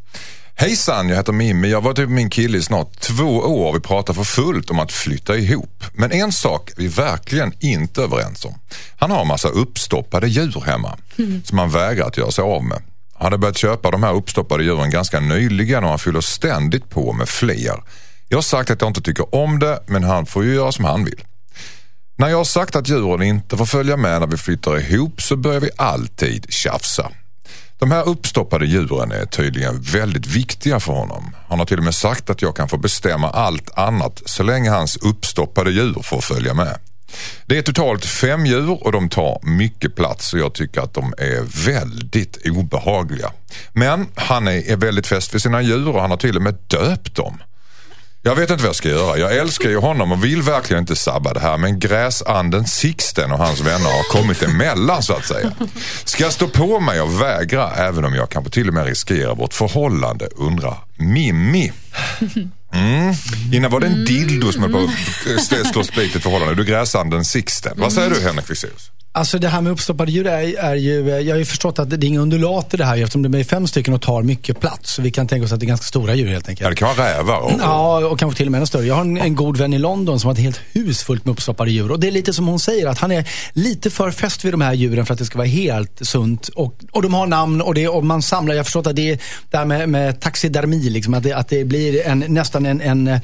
[0.54, 1.70] Hejsan, jag heter Mimmi.
[1.70, 3.72] Jag har varit ihop med min kille i snart två år.
[3.72, 5.84] Vi pratar för fullt om att flytta ihop.
[5.92, 8.54] Men en sak är vi verkligen inte överens om.
[8.96, 10.96] Han har en massa uppstoppade djur hemma
[11.44, 12.82] som han vägrar att göra sig av med.
[13.14, 17.12] Han hade börjat köpa de här uppstoppade djuren ganska nyligen och han fyller ständigt på
[17.12, 17.82] med fler.
[18.28, 20.84] Jag har sagt att jag inte tycker om det, men han får ju göra som
[20.84, 21.24] han vill.
[22.22, 25.36] När jag har sagt att djuren inte får följa med när vi flyttar ihop så
[25.36, 27.10] börjar vi alltid tjafsa.
[27.78, 31.36] De här uppstoppade djuren är tydligen väldigt viktiga för honom.
[31.48, 34.70] Han har till och med sagt att jag kan få bestämma allt annat så länge
[34.70, 36.78] hans uppstoppade djur får följa med.
[37.46, 41.14] Det är totalt fem djur och de tar mycket plats och jag tycker att de
[41.18, 43.32] är väldigt obehagliga.
[43.72, 47.16] Men han är, väldigt fäst vid sina djur och han har till och med döpt
[47.16, 47.42] dem.
[48.24, 49.18] Jag vet inte vad jag ska göra.
[49.18, 51.58] Jag älskar ju honom och vill verkligen inte sabba det här.
[51.58, 55.52] Men gräsanden Sixten och hans vänner har kommit emellan så att säga.
[56.04, 59.34] Ska jag stå på mig och vägra även om jag kanske till och med riskerar
[59.34, 61.72] vårt förhållande undrar Mimmi.
[62.72, 63.14] Mm.
[63.52, 66.54] Innan var det en dildo som höll på att slå spik i ett förhållande.
[66.54, 67.72] Du gräsanden Sixten.
[67.76, 68.90] Vad säger du Henrik Fexeus?
[69.14, 71.96] Alltså det här med uppstoppade djur är, är ju, jag har ju förstått att det
[71.96, 74.94] är inga undulater det här eftersom de är fem stycken och tar mycket plats.
[74.94, 76.64] Så vi kan tänka oss att det är ganska stora djur helt enkelt.
[76.64, 77.38] Ja, det kan vara rävar.
[77.38, 78.86] Och, Ja, och kanske till och med ännu större.
[78.86, 81.32] Jag har en, en god vän i London som har ett helt hus fullt med
[81.32, 81.90] uppstoppade djur.
[81.90, 84.60] Och det är lite som hon säger, att han är lite för fäst vid de
[84.60, 86.48] här djuren för att det ska vara helt sunt.
[86.48, 89.10] Och, och de har namn och, det, och man samlar, jag har förstått att det
[89.10, 89.18] är
[89.50, 93.08] det här med, med taxidermi, liksom, att, det, att det blir en, nästan en, en
[93.08, 93.20] eh,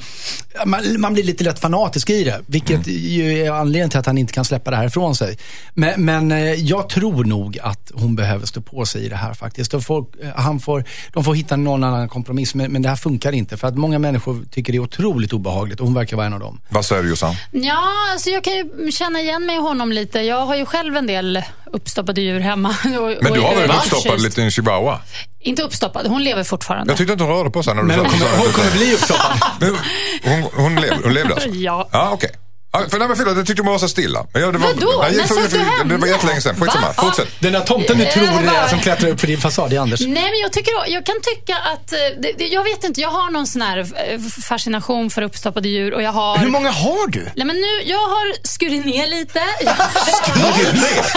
[0.65, 2.41] man, man blir lite lätt fanatisk i det.
[2.45, 5.37] Vilket ju är anledningen till att han inte kan släppa det här ifrån sig.
[5.73, 9.33] Men, men eh, jag tror nog att hon behöver stå på sig i det här
[9.33, 9.71] faktiskt.
[9.71, 10.83] De får, eh, han får,
[11.13, 13.57] de får hitta någon annan kompromiss, men, men det här funkar inte.
[13.57, 16.39] För att många människor tycker det är otroligt obehagligt och hon verkar vara en av
[16.39, 16.61] dem.
[16.69, 17.35] Vad säger du Jossan?
[17.51, 20.19] Ja, alltså jag kan ju känna igen mig i honom lite.
[20.19, 22.69] Jag har ju själv en del uppstoppade djur hemma.
[22.83, 24.99] Och, Men du har väl en uppstoppad liten chihuahua?
[25.41, 26.91] Inte uppstoppad, hon lever fortfarande.
[26.91, 28.71] Jag tyckte inte hon rörde på sig när du Men sa hon kommer, hon kommer
[28.71, 29.39] bli uppstoppad.
[29.59, 29.75] Men
[30.23, 31.49] Hon, hon, lev, hon levde alltså?
[31.49, 31.89] Ja.
[31.91, 32.31] Ja, okej.
[32.71, 34.25] Ja, för nej, men förlåt, jag tyckte hon var så stilla.
[34.33, 34.99] Men jag, det var, Vadå?
[35.01, 35.83] Nej, När för, satt du hemma?
[35.83, 36.55] det var jättelänge sedan.
[36.55, 36.93] Skitsamma, Va?
[36.93, 37.27] fortsätt.
[37.39, 39.75] Den där tomten du Eh, tror det är som klättrar upp för din fasad, det
[39.75, 39.99] är Anders.
[39.99, 43.09] Nej, men jag, tycker, jag kan tycka att, eh, det, det, jag vet inte, jag
[43.09, 46.37] har någon sån här eh, fascination för uppstoppade djur och jag har...
[46.37, 47.23] Hur många har du?
[47.35, 49.41] Nej, men nu, jag har skurit ner lite.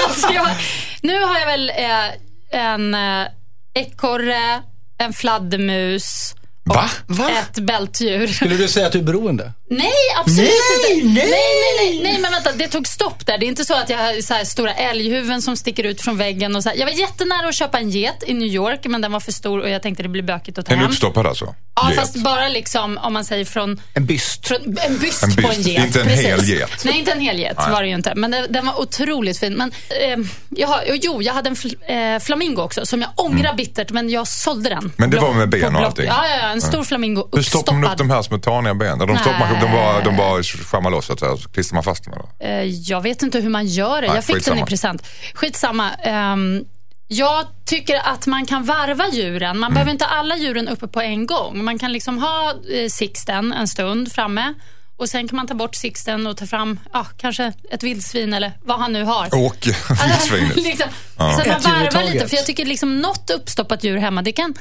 [0.04, 0.48] alltså, jag,
[1.02, 3.26] nu har jag väl eh, en eh,
[3.74, 4.62] ekorre,
[4.98, 6.34] en fladdermus.
[6.64, 6.90] Va?
[7.06, 7.30] Va?
[7.30, 8.26] ett bältdjur.
[8.26, 9.52] Skulle du säga att du är beroende?
[9.70, 10.48] Nej, absolut
[10.88, 11.08] Nej, inte.
[11.20, 11.30] nej.
[11.30, 13.38] nej, nej, nej, nej, men vänta, det tog stopp där.
[13.38, 16.16] Det är inte så att jag har så här stora älghuvuden som sticker ut från
[16.16, 16.56] väggen.
[16.56, 16.76] Och så här.
[16.76, 19.60] Jag var jättenära att köpa en get i New York, men den var för stor
[19.60, 20.88] och jag tänkte det blir bökigt att ta En hem.
[20.90, 21.54] uppstoppad alltså?
[21.74, 22.00] Ja, Get.
[22.00, 24.48] fast bara liksom om man säger från En byst.
[24.48, 25.84] från, en byst, En byst, på en get.
[25.86, 26.26] inte en precis.
[26.26, 26.84] hel get.
[26.84, 27.70] Nej, inte en hel get Nej.
[27.70, 28.12] var det ju inte.
[28.14, 29.54] Men det, den var otroligt fin.
[29.54, 30.18] Men, eh,
[30.50, 34.10] jag har, jo, jag hade en fl, eh, flamingo också som jag ångrar bittert, men
[34.10, 34.78] jag sålde den.
[34.78, 34.92] Mm.
[34.96, 36.06] Men det var med ben och allting?
[36.06, 36.51] Ja, ja, ja.
[36.52, 38.08] En stor flamingo Hur stoppar man upp uppstoppad.
[38.08, 38.98] de här små taniga benen?
[38.98, 41.84] De, stoppar man, de bara, de bara sjammar loss så att säga, så klistrar man
[41.84, 42.14] fast dem?
[42.40, 42.60] eller?
[42.60, 44.06] Eh, Jag vet inte hur man gör det.
[44.08, 44.54] Nej, jag fick skitsamma.
[44.56, 45.06] den i present.
[45.34, 45.90] Skitsamma.
[45.94, 46.64] Ehm,
[47.08, 49.50] jag tycker att man kan varva djuren.
[49.50, 49.60] Mm.
[49.60, 51.64] Man behöver inte alla djuren uppe på en gång.
[51.64, 54.54] Man kan liksom ha eh, sixten en stund framme.
[54.96, 58.52] Och Sen kan man ta bort sixten och ta fram ja, kanske ett vildsvin eller
[58.64, 59.34] vad han nu har.
[59.34, 59.70] Åke,
[60.04, 60.56] vildsvinet.
[60.64, 60.88] liksom,
[61.18, 62.28] Så Ett man varvar lite.
[62.28, 64.54] För jag tycker liksom något uppstoppat djur hemma, det kan,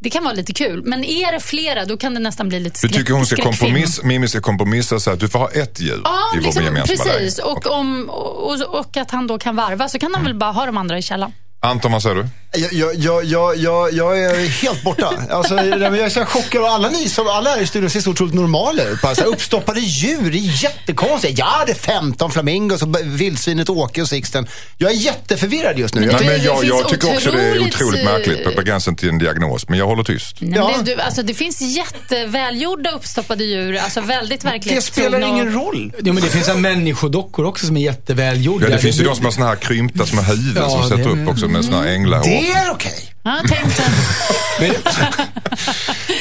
[0.00, 0.82] det kan vara lite kul.
[0.84, 3.36] Men är det flera, då kan det nästan bli lite Du skräck, tycker hon ska
[3.36, 3.58] skräckfilm.
[3.72, 6.64] kompromiss, Mimmi ska kompromissa säga att du får ha ett djur Ja, i vår liksom,
[6.64, 7.38] gemensamma precis.
[7.38, 10.66] Och, om, och, och att han då kan varva, så kan han väl bara ha
[10.66, 11.32] de andra i källaren.
[11.60, 12.28] Anton, vad säger du?
[12.56, 15.12] Jag, jag, jag, jag, jag, är helt borta.
[15.30, 18.10] Alltså, jag är så chockad och alla ni som, alla här i studion ser så
[18.10, 19.02] otroligt normala ut.
[19.02, 21.38] Bara så här uppstoppade djur, det är jättekonstigt.
[21.38, 24.46] Jag hade 15 flamingos och vildsvinet Åke och Sixten.
[24.78, 26.00] Jag är jätteförvirrad just nu.
[26.00, 29.08] Men Jag, det- men jag, jag tycker också det är otroligt, märkligt, på gränsen till
[29.08, 29.68] en diagnos.
[29.68, 30.36] Men jag håller tyst.
[30.40, 30.70] Nej, Ja.
[30.76, 35.10] men det, du, alltså, det finns jättevälgjorda uppstoppade djur, alltså väldigt det verklighetstrogna.
[35.10, 35.92] spelar ingen och- roll.
[36.04, 38.66] Ja, men det finns en människodockor också som är jättevälgjorda.
[38.66, 41.04] Ja, det finns ju de som har såna här krympta små huvuden Ja, som sätter
[41.14, 42.37] det- upp också med såna här änglahår.
[42.40, 43.14] Det är okej.
[43.22, 43.42] Ja.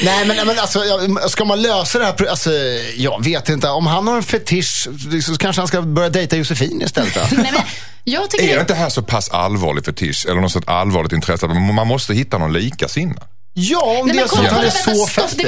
[0.03, 0.79] Nej, men, men alltså,
[1.29, 2.27] ska man lösa det här?
[2.27, 2.51] Alltså,
[2.95, 3.69] jag vet inte.
[3.69, 4.87] Om han har en fetisch
[5.25, 7.15] så kanske han ska börja dejta Josefin istället.
[7.31, 7.61] Nej, men
[8.03, 11.47] jag tycker Är det inte här så pass allvarlig fetisch eller något sånt allvarligt intresse
[11.47, 13.21] man måste hitta någon likasinna?
[13.59, 15.43] Ja, om Nej, det är men så kolla, att han är så fäst det,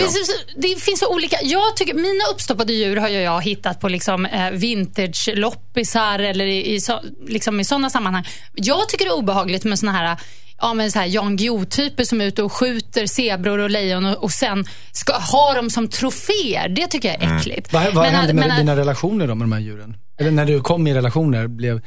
[0.56, 1.38] det finns så olika.
[1.42, 6.82] Jag tycker, mina uppstoppade djur har jag hittat på liksom, eh, vintage-loppisar eller i, i,
[6.82, 8.28] så, liksom i sådana sammanhang.
[8.54, 10.18] Jag tycker det är obehagligt med såna här
[10.62, 14.24] Ja, men så här Jan Guillou-typer som är ute och skjuter zebror och lejon och,
[14.24, 16.70] och sen ska ha dem som troféer.
[16.70, 17.74] Det tycker jag är äckligt.
[17.74, 19.96] Vad, vad Men, hände med men- dina relationer då med de här djuren?
[20.20, 21.82] Eller när du kom i relationer, blev,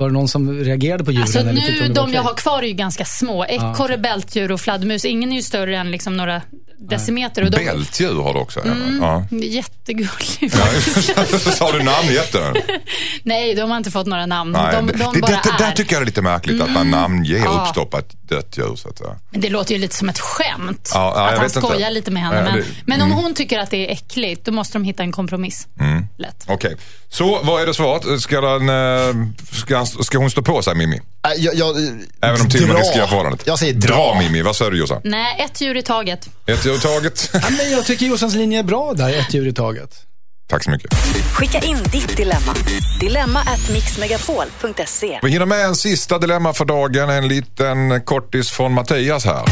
[0.00, 1.22] var det någon som reagerade på djuren?
[1.22, 2.16] Alltså eller nu, de var jag okej?
[2.16, 3.44] har kvar är ju ganska små.
[3.44, 5.04] Ekorre, bältdjur och fladdermus.
[5.04, 6.42] Ingen är ju större än liksom några
[6.88, 7.44] decimeter.
[7.44, 8.60] Och de, Bältdjur har du också.
[8.60, 8.98] Mm.
[9.02, 9.24] Ja.
[9.30, 11.60] Jättegullig faktiskt.
[11.60, 12.54] Har du namngett den?
[13.22, 14.52] Nej, de har inte fått några namn.
[14.52, 15.62] Nej, de, de det, bara det, det där är.
[15.64, 15.74] Mm.
[15.74, 17.62] tycker jag är lite märkligt att man namnger Ja.
[17.62, 18.76] uppstoppat dött djur.
[18.76, 19.16] Så att säga.
[19.30, 20.90] Men det låter ju lite som ett skämt.
[20.94, 21.66] Ja, ja, jag att han vet inte.
[21.68, 22.36] skojar lite med henne.
[22.36, 23.24] Ja, men, det- men om mm.
[23.24, 25.68] hon tycker att det är äckligt, då måste de hitta en kompromiss.
[26.18, 26.44] Lätt.
[26.46, 26.76] Okej,
[27.08, 28.20] så vad är det svaret?
[28.20, 30.96] Ska, den, eh, ska, han- ska hon stå på sig Mimmi?
[30.96, 31.02] Äh,
[31.44, 31.76] Jag, jag,
[32.22, 32.58] Även om dra.
[32.80, 33.42] riskerar förhållandet?
[33.46, 33.94] Jag säger dra.
[33.94, 34.18] dra.
[34.18, 35.00] Mimmi, vad säger du Jossan?
[35.04, 36.28] Nej, ett djur i taget.
[36.46, 37.30] Ett djur i taget.
[37.34, 39.90] Ja, men jag tycker Jossans linje är bra där, ett djur i taget.
[40.50, 40.94] Tack så mycket.
[41.34, 42.54] Skicka in ditt dilemma.
[43.00, 45.18] Dilemma at mixmegapol.se.
[45.22, 47.10] Vi hinner med en sista dilemma för dagen.
[47.10, 49.44] En liten kortis från Mattias här.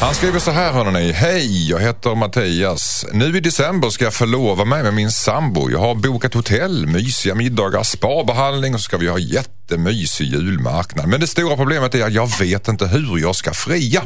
[0.00, 1.12] Han skriver så här hörni.
[1.12, 3.06] Hej, jag heter Mattias.
[3.12, 5.70] Nu i december ska jag förlova mig med min sambo.
[5.70, 11.08] Jag har bokat hotell, mysiga middagar, spabehandling och så ska vi ha jättemysig julmarknad.
[11.08, 14.02] Men det stora problemet är att jag vet inte hur jag ska fria.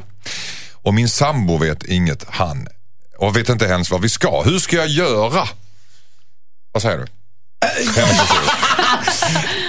[0.73, 2.69] Och min sambo vet inget han
[3.19, 4.43] och vet inte ens vad vi ska.
[4.43, 5.49] Hur ska jag göra?
[6.73, 7.07] Vad säger du?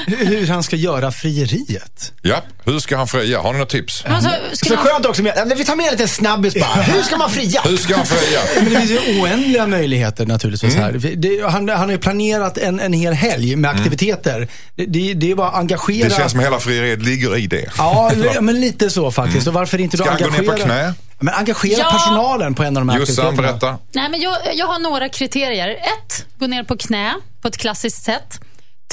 [0.07, 2.13] Hur, hur han ska göra frieriet.
[2.21, 3.39] Ja, hur ska han fria?
[3.39, 4.03] Har ni några tips?
[4.05, 6.81] Alltså, ska Så man, skönt också med, vi tar med en liten snabbis bara.
[6.81, 7.61] Hur ska man fria?
[7.65, 8.39] Hur ska han fria?
[8.55, 10.83] Men det finns ju oändliga möjligheter naturligtvis Mm.
[10.85, 11.15] här.
[11.15, 14.47] Det, han, han har ju planerat en, en hel helg med aktiviteter.
[14.75, 16.09] Det, det, det är bara att engagera.
[16.09, 17.69] Det känns som hela frieriet ligger i det.
[17.77, 18.11] Ja,
[18.41, 19.47] men lite så faktiskt.
[19.47, 20.51] Och varför inte då Ska han gå engagera...
[20.53, 20.93] ner på knä?
[21.22, 21.89] Men engagera Ja.
[21.91, 23.59] personalen på en av de här Jossan, aktiviteterna.
[23.59, 23.78] berätta.
[23.91, 25.69] nej, men jag, jag har några kriterier.
[25.69, 28.39] Ett, gå ner på knä på ett klassiskt sätt.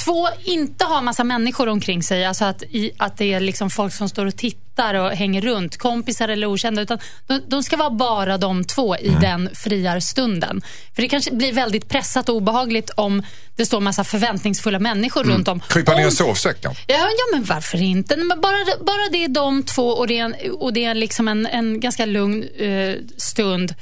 [0.05, 2.24] Två, inte ha massa människor omkring sig.
[2.24, 5.76] Alltså att, i, att det är liksom folk som står och tittar och hänger runt.
[5.76, 6.82] Kompisar eller okända.
[6.82, 9.20] Utan de, de ska vara bara de två i Mm.
[9.20, 10.62] den friarstunden.
[10.94, 13.22] För det kanske blir väldigt pressat och obehagligt om
[13.57, 15.61] det står massa förväntningsfulla människor runt om.
[15.68, 16.68] Krypa ner i Om- en sovsäck då?
[16.86, 18.16] Ja, ja, men varför inte?
[18.16, 21.28] Men bara, bara det är de två och det är, en, och det är liksom
[21.28, 23.74] en, en ganska lugn eh, stund.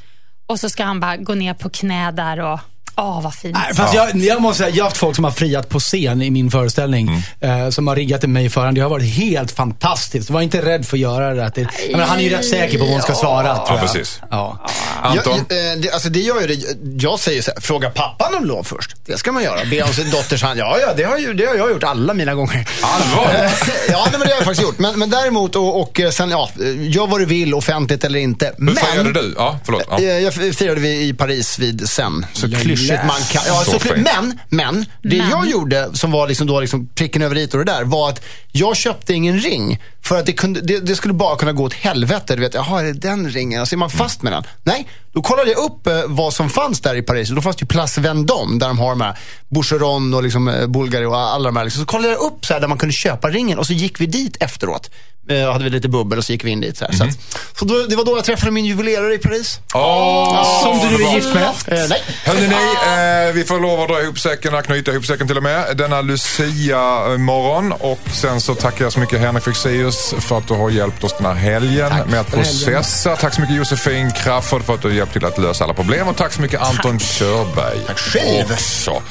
[0.47, 2.61] Och så ska han bara gå ner på knä där och...
[2.99, 3.55] Åh, vad fint.
[3.55, 6.23] Nej, fast jag, jag måste säga, jag har haft folk som har friat på scen
[6.23, 7.09] i min föreställning.
[7.41, 7.65] Mm.
[7.65, 8.77] Eh, som har riggat till mig i förhand.
[8.77, 10.31] Det har varit helt fantastiskt.
[10.31, 11.47] Var inte rädd för att göra det.
[11.47, 13.79] Att det jag menar, han är ju rätt säker på vad hon ska svara, tror
[13.79, 13.81] jag.
[13.81, 14.21] precis.
[14.31, 14.67] Ja.
[15.03, 15.45] Anton?
[15.49, 16.77] Jag, eh, det, alltså det gör ju det.
[17.05, 18.97] Jag säger så här, fråga pappan om lov först.
[19.07, 19.65] Det ska man göra.
[19.71, 20.61] Be om sin dotters hand.
[20.61, 22.69] Ja, ja, det har, ju, det har jag gjort alla mina gånger.
[22.83, 23.35] Allvar?
[23.35, 23.51] Eh,
[23.89, 24.79] ja, nej, men det har jag faktiskt gjort.
[24.79, 28.47] Men, men däremot, och, och eh, sen, ja, gör vad du vill, offentligt eller inte.
[28.59, 29.35] Hur men, firade du?
[29.37, 29.83] Ja, förlåt.
[29.91, 29.99] Ja.
[29.99, 32.27] Eh, Jag firade vi i Paris vid sen.
[32.33, 32.86] Så Lilla.
[32.87, 33.43] Klyschigt man kan.
[33.47, 35.31] Ja, Så kly- men, men, det Men.
[35.31, 38.25] jag gjorde som var liksom då liksom pricken över i och det där var att
[38.53, 39.83] jag köpte ingen ring.
[40.09, 42.35] För att det, kunde, det, det skulle bara kunna gå åt helvete.
[42.37, 43.61] Du vet, jaha, är det den ringen?
[43.63, 44.45] Och så är man fast med den.
[44.63, 47.31] Nej, då kollade jag upp eh, vad som fanns där i Paris.
[47.31, 50.49] Och då fanns det ju Place Vendôme där de har de här Boucheron och liksom,
[50.49, 51.65] eh, Bulgari och alla de här.
[51.65, 51.81] Liksom.
[51.83, 54.07] Så kollade jag upp så här, där man kunde köpa ringen och så gick vi
[54.07, 54.91] dit efteråt.
[55.29, 56.79] Eh, hade vi lite bubbel och så gick vi in dit.
[56.79, 56.93] Så, här.
[56.93, 57.09] så, Mhm.
[57.13, 59.59] att, så då, det var då jag träffade min juvelerare i Paris.
[59.75, 61.45] Åh, Som du är gift med.
[61.45, 62.03] Eh, nej.
[62.25, 65.43] Hörrni, ni, eh, vi får lov att dra ihop säcken, knyta ihop säcken till och
[65.43, 67.73] med denna Lucia-morgon.
[67.73, 71.15] Och sen så tackar jag så mycket Henrik Fexeus för att du har hjälpt oss
[71.19, 72.65] den här helgen med att för helgen.
[72.65, 73.17] processa.
[73.17, 76.09] Tack så mycket Josefin Crafoord för att du har hjälpt till att lösa alla problem.
[76.09, 77.79] Och tack så mycket Anton Körberg.
[77.87, 78.53] Tack själv.
[78.53, 79.03] Också.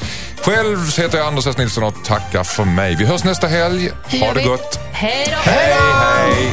[0.42, 1.58] Själv heter jag Anders S.
[1.58, 2.94] Nilsson och tackar för mig.
[2.94, 3.90] Vi hörs nästa helg.
[4.20, 4.78] Ha det gott.
[4.92, 5.50] Hej då!
[5.50, 6.52] Hej, hej.